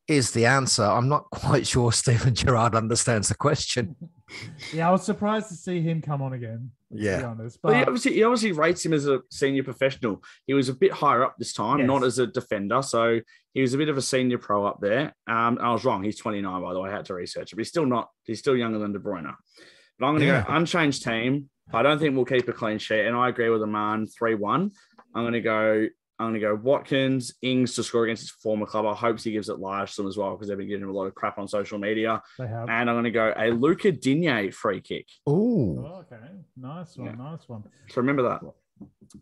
is 0.09 0.31
the 0.33 0.47
answer. 0.47 0.83
I'm 0.83 1.09
not 1.09 1.25
quite 1.31 1.67
sure 1.67 1.93
Steven 1.93 2.35
Gerrard 2.35 2.75
understands 2.75 3.29
the 3.29 3.35
question. 3.35 3.95
yeah, 4.73 4.89
I 4.89 4.91
was 4.91 5.05
surprised 5.05 5.49
to 5.49 5.55
see 5.55 5.81
him 5.81 6.03
come 6.03 6.23
on 6.23 6.33
again. 6.33 6.71
Yeah, 6.91 7.27
honest, 7.27 7.59
but 7.63 7.77
he 7.77 7.83
obviously 7.83 8.15
he 8.15 8.25
obviously 8.25 8.53
rates 8.53 8.85
him 8.85 8.95
as 8.95 9.07
a 9.07 9.21
senior 9.31 9.63
professional. 9.63 10.23
He 10.47 10.55
was 10.55 10.71
a 10.71 10.75
bit 10.75 10.91
higher 10.91 11.23
up 11.23 11.37
this 11.39 11.53
time, 11.53 11.81
yes. 11.81 11.87
not 11.87 12.03
as 12.03 12.19
a 12.19 12.27
defender, 12.27 12.81
so 12.81 13.21
he 13.53 13.61
was 13.61 13.75
a 13.75 13.79
bit 13.79 13.91
of 13.91 13.99
a 13.99 14.03
senior 14.03 14.39
pro 14.39 14.65
up 14.65 14.81
there. 14.81 15.15
Um, 15.27 15.59
I 15.61 15.71
was 15.71 15.85
wrong. 15.85 16.03
He's 16.03 16.17
29, 16.17 16.63
by 16.63 16.73
the 16.73 16.81
way. 16.81 16.89
I 16.89 16.95
had 16.95 17.05
to 17.07 17.15
research 17.15 17.53
it, 17.53 17.57
but 17.57 17.61
he's 17.61 17.69
still 17.69 17.85
not. 17.85 18.09
He's 18.25 18.39
still 18.39 18.57
younger 18.57 18.79
than 18.79 18.93
De 18.93 18.99
Bruyne. 18.99 19.35
But 19.99 20.07
I'm 20.07 20.13
going 20.13 20.21
to 20.21 20.27
yeah. 20.27 20.45
go 20.47 20.55
unchanged 20.55 21.05
team. 21.05 21.51
I 21.75 21.83
don't 21.83 21.99
think 21.99 22.17
we'll 22.17 22.25
keep 22.25 22.49
a 22.49 22.55
clean 22.55 22.79
sheet, 22.79 23.05
and 23.05 23.15
I 23.15 23.29
agree 23.29 23.51
with 23.51 23.61
the 23.61 23.67
man 23.67 24.07
three 24.07 24.35
one. 24.35 24.71
I'm 25.15 25.25
going 25.25 25.35
to 25.35 25.41
go 25.43 25.89
I'm 26.19 26.31
going 26.31 26.35
to 26.35 26.41
go 26.41 26.55
Watkins, 26.57 27.35
Ings 27.43 27.75
to 27.75 27.85
score 27.85 28.05
against 28.05 28.23
his 28.23 28.31
former 28.31 28.67
club. 28.67 28.87
I 28.87 28.95
hope 28.95 29.21
he 29.21 29.31
gives 29.31 29.49
it 29.49 29.61
large 29.61 29.93
some 29.93 30.09
as 30.09 30.17
well 30.17 30.33
because 30.33 30.49
they've 30.49 30.59
been 30.59 30.69
giving 30.69 30.83
him 30.83 30.91
a 30.91 30.93
lot 30.93 31.07
of 31.07 31.15
crap 31.15 31.39
on 31.39 31.47
social 31.47 31.79
media. 31.79 32.21
They 32.39 32.49
have. 32.49 32.69
And 32.69 32.91
I'm 32.91 32.95
going 32.95 33.05
to 33.05 33.11
go 33.11 33.33
a 33.37 33.51
Luca 33.51 33.93
Digne 33.93 34.51
free 34.51 34.81
kick. 34.81 35.07
Ooh. 35.29 35.85
Oh, 35.87 36.05
okay. 36.13 36.23
Nice 36.57 36.97
one. 36.97 37.07
Yeah. 37.07 37.15
Nice 37.15 37.49
one. 37.49 37.65
So 37.89 38.01
remember 38.01 38.23
that. 38.25 38.41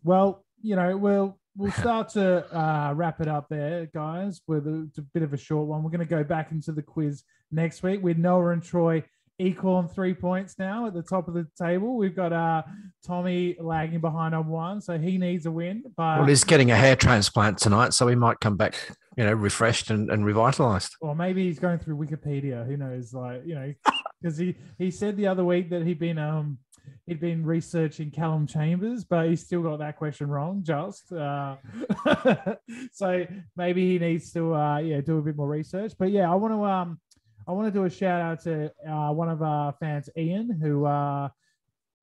Well, 0.05 0.45
you 0.63 0.77
know, 0.77 0.97
we'll 0.97 1.39
we'll 1.55 1.73
start 1.73 2.09
to 2.11 2.47
uh, 2.57 2.95
wrap 2.95 3.21
it 3.21 3.29
up 3.29 3.49
there, 3.49 3.87
guys, 3.87 4.41
with 4.47 4.67
a, 4.67 4.91
a 4.97 5.03
bit 5.13 5.23
of 5.23 5.35
a 5.35 5.37
short 5.37 5.67
one. 5.67 5.83
We're 5.83 5.91
going 5.91 6.01
to 6.01 6.07
go 6.07 6.25
back 6.25 6.51
into 6.51 6.73
the 6.73 6.83
quiz 6.83 7.25
next 7.51 7.83
week 7.83 8.03
with 8.03 8.17
Noah 8.17 8.51
and 8.51 8.63
Troy 8.63 9.05
equal 9.39 9.75
on 9.75 9.89
three 9.89 10.15
points 10.15 10.59
now 10.59 10.87
at 10.87 10.95
the 10.95 11.03
top 11.03 11.29
of 11.29 11.35
the 11.35 11.47
table. 11.61 11.97
We've 11.97 12.17
got 12.17 12.33
uh, 12.33 12.63
Tommy 13.07 13.57
lagging 13.61 14.01
behind 14.01 14.35
on 14.35 14.49
one, 14.49 14.81
so 14.81 14.99
he 14.99 15.19
needs 15.19 15.47
a 15.47 15.51
win. 15.51 15.85
But 15.97 16.19
well, 16.19 16.27
he's 16.27 16.45
getting 16.45 16.71
a 16.71 16.77
hair 16.77 16.97
transplant 16.97 17.59
tonight, 17.59 17.93
so 17.93 18.09
he 18.09 18.15
might 18.15 18.41
come 18.41 18.57
back, 18.57 18.77
you 19.17 19.25
know, 19.25 19.33
refreshed 19.33 19.91
and, 19.91 20.11
and 20.11 20.25
revitalized. 20.25 20.97
Or 21.01 21.15
maybe 21.15 21.45
he's 21.45 21.59
going 21.59 21.79
through 21.79 21.97
Wikipedia. 21.97 22.67
Who 22.67 22.77
knows? 22.77 23.13
Like, 23.13 23.43
you 23.45 23.55
know, 23.55 23.75
because 24.21 24.39
he 24.39 24.57
he 24.79 24.91
said 24.91 25.17
the 25.17 25.27
other 25.27 25.45
week 25.45 25.71
that 25.71 25.83
he'd 25.83 25.99
been 25.99 26.19
um 26.19 26.59
he'd 27.07 27.21
been 27.21 27.45
researching 27.45 28.11
Calum 28.11 28.47
Chambers, 28.47 29.05
but 29.05 29.29
he 29.29 29.37
still 29.37 29.63
got 29.63 29.79
that 29.81 29.97
question 29.97 30.29
wrong. 30.29 30.63
Just 30.63 31.13
uh, 31.13 31.57
so 32.93 33.27
maybe 33.57 33.93
he 33.93 33.99
needs 33.99 34.33
to 34.33 34.55
uh, 34.55 34.79
yeah 34.79 35.01
do 35.01 35.19
a 35.19 35.23
bit 35.23 35.37
more 35.37 35.49
research. 35.49 35.93
But 35.99 36.11
yeah, 36.11 36.31
I 36.31 36.35
want 36.35 36.55
to 36.55 36.65
um 36.65 37.01
I 37.49 37.53
want 37.53 37.73
to 37.73 37.79
do 37.79 37.85
a 37.85 37.91
shout 37.91 38.21
out 38.21 38.43
to 38.43 38.73
uh, 38.89 39.13
one 39.13 39.29
of 39.29 39.41
our 39.41 39.73
fans, 39.79 40.09
Ian, 40.17 40.51
who 40.51 40.85
uh, 40.85 41.29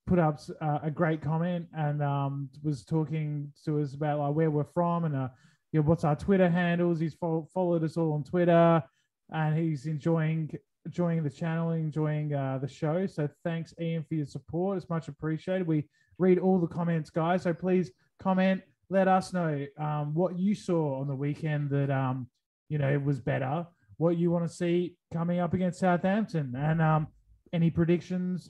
put 0.07 0.17
up 0.17 0.39
uh, 0.61 0.79
a 0.83 0.91
great 0.91 1.21
comment 1.21 1.67
and 1.75 2.01
um, 2.01 2.49
was 2.63 2.85
talking 2.85 3.51
to 3.65 3.81
us 3.81 3.93
about 3.93 4.19
like 4.19 4.33
where 4.35 4.51
we're 4.51 4.63
from 4.63 5.03
and 5.03 5.15
uh, 5.15 5.27
you 5.73 5.81
know, 5.81 5.85
what's 5.87 6.05
our 6.05 6.15
Twitter 6.15 6.49
handles. 6.49 6.99
He's 6.99 7.15
fo- 7.15 7.47
followed 7.53 7.83
us 7.83 7.97
all 7.97 8.13
on 8.13 8.23
Twitter 8.23 8.81
and 9.31 9.57
he's 9.57 9.85
enjoying 9.85 10.49
enjoying 10.85 11.23
the 11.23 11.29
channel, 11.29 11.71
enjoying 11.71 12.33
uh, 12.33 12.59
the 12.61 12.67
show. 12.67 13.05
So 13.05 13.29
thanks, 13.43 13.73
Ian, 13.79 14.03
for 14.03 14.15
your 14.15 14.25
support. 14.25 14.77
It's 14.77 14.89
much 14.89 15.07
appreciated. 15.07 15.65
We 15.65 15.87
read 16.17 16.39
all 16.39 16.59
the 16.59 16.67
comments, 16.67 17.09
guys. 17.09 17.43
So 17.43 17.53
please 17.53 17.91
comment, 18.19 18.61
let 18.89 19.07
us 19.07 19.31
know 19.33 19.65
um, 19.77 20.13
what 20.13 20.37
you 20.37 20.55
saw 20.55 20.99
on 20.99 21.07
the 21.07 21.15
weekend 21.15 21.69
that 21.69 21.89
um, 21.89 22.27
you 22.69 22.77
know 22.77 22.97
was 22.99 23.19
better. 23.19 23.65
What 23.97 24.17
you 24.17 24.31
want 24.31 24.47
to 24.47 24.53
see 24.53 24.95
coming 25.13 25.39
up 25.39 25.53
against 25.53 25.79
Southampton, 25.79 26.53
and 26.57 26.81
um, 26.81 27.07
any 27.53 27.69
predictions 27.69 28.49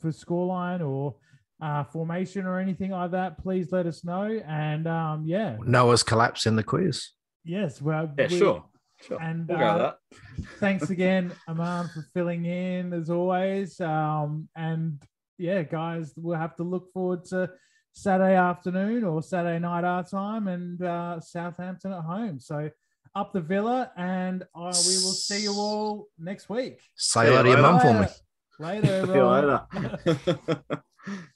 for 0.00 0.10
scoreline 0.10 0.86
or 0.86 1.16
uh, 1.62 1.82
formation 1.84 2.44
or 2.46 2.60
anything 2.60 2.90
like 2.90 3.10
that, 3.12 3.38
please 3.42 3.72
let 3.72 3.86
us 3.86 4.04
know. 4.04 4.40
And 4.46 4.86
um, 4.86 5.24
yeah, 5.26 5.56
Noah's 5.64 6.02
collapse 6.02 6.46
in 6.46 6.54
the 6.56 6.62
quiz. 6.62 7.10
yes, 7.44 7.80
well, 7.80 8.12
Yeah, 8.18 8.28
we- 8.30 8.38
sure. 8.38 8.64
Sure. 9.02 9.20
And 9.20 9.46
We'll 9.46 9.58
uh, 9.62 9.78
that. 9.78 9.98
thanks 10.58 10.88
again, 10.88 11.30
Aman, 11.48 11.88
for 11.92 12.00
filling 12.14 12.46
in 12.46 12.94
as 12.94 13.10
always. 13.10 13.78
Um, 13.78 14.48
and 14.56 15.02
yeah, 15.36 15.64
guys, 15.64 16.14
we'll 16.16 16.38
have 16.38 16.56
to 16.56 16.62
look 16.62 16.90
forward 16.94 17.26
to 17.26 17.50
Saturday 17.92 18.36
afternoon 18.36 19.04
or 19.04 19.22
Saturday 19.22 19.58
night 19.58 19.84
our 19.84 20.02
time 20.02 20.48
and 20.48 20.80
uh, 20.82 21.20
Southampton 21.20 21.92
at 21.92 22.04
home. 22.04 22.40
So 22.40 22.70
up 23.16 23.32
the 23.32 23.40
villa, 23.40 23.90
and 23.96 24.42
uh, 24.54 24.72
we 24.86 24.94
will 25.02 25.16
see 25.26 25.42
you 25.42 25.52
all 25.54 26.08
next 26.18 26.48
week. 26.48 26.78
Say 26.94 27.20
See 27.22 27.26
hello 27.30 27.42
to 27.42 27.48
your 27.48 27.58
later. 27.58 27.72
mum 27.72 27.80
for 27.80 27.94
me. 28.02 28.06
Later, 28.58 29.06
See 29.06 29.12
you 29.14 29.26
later. 29.26 30.62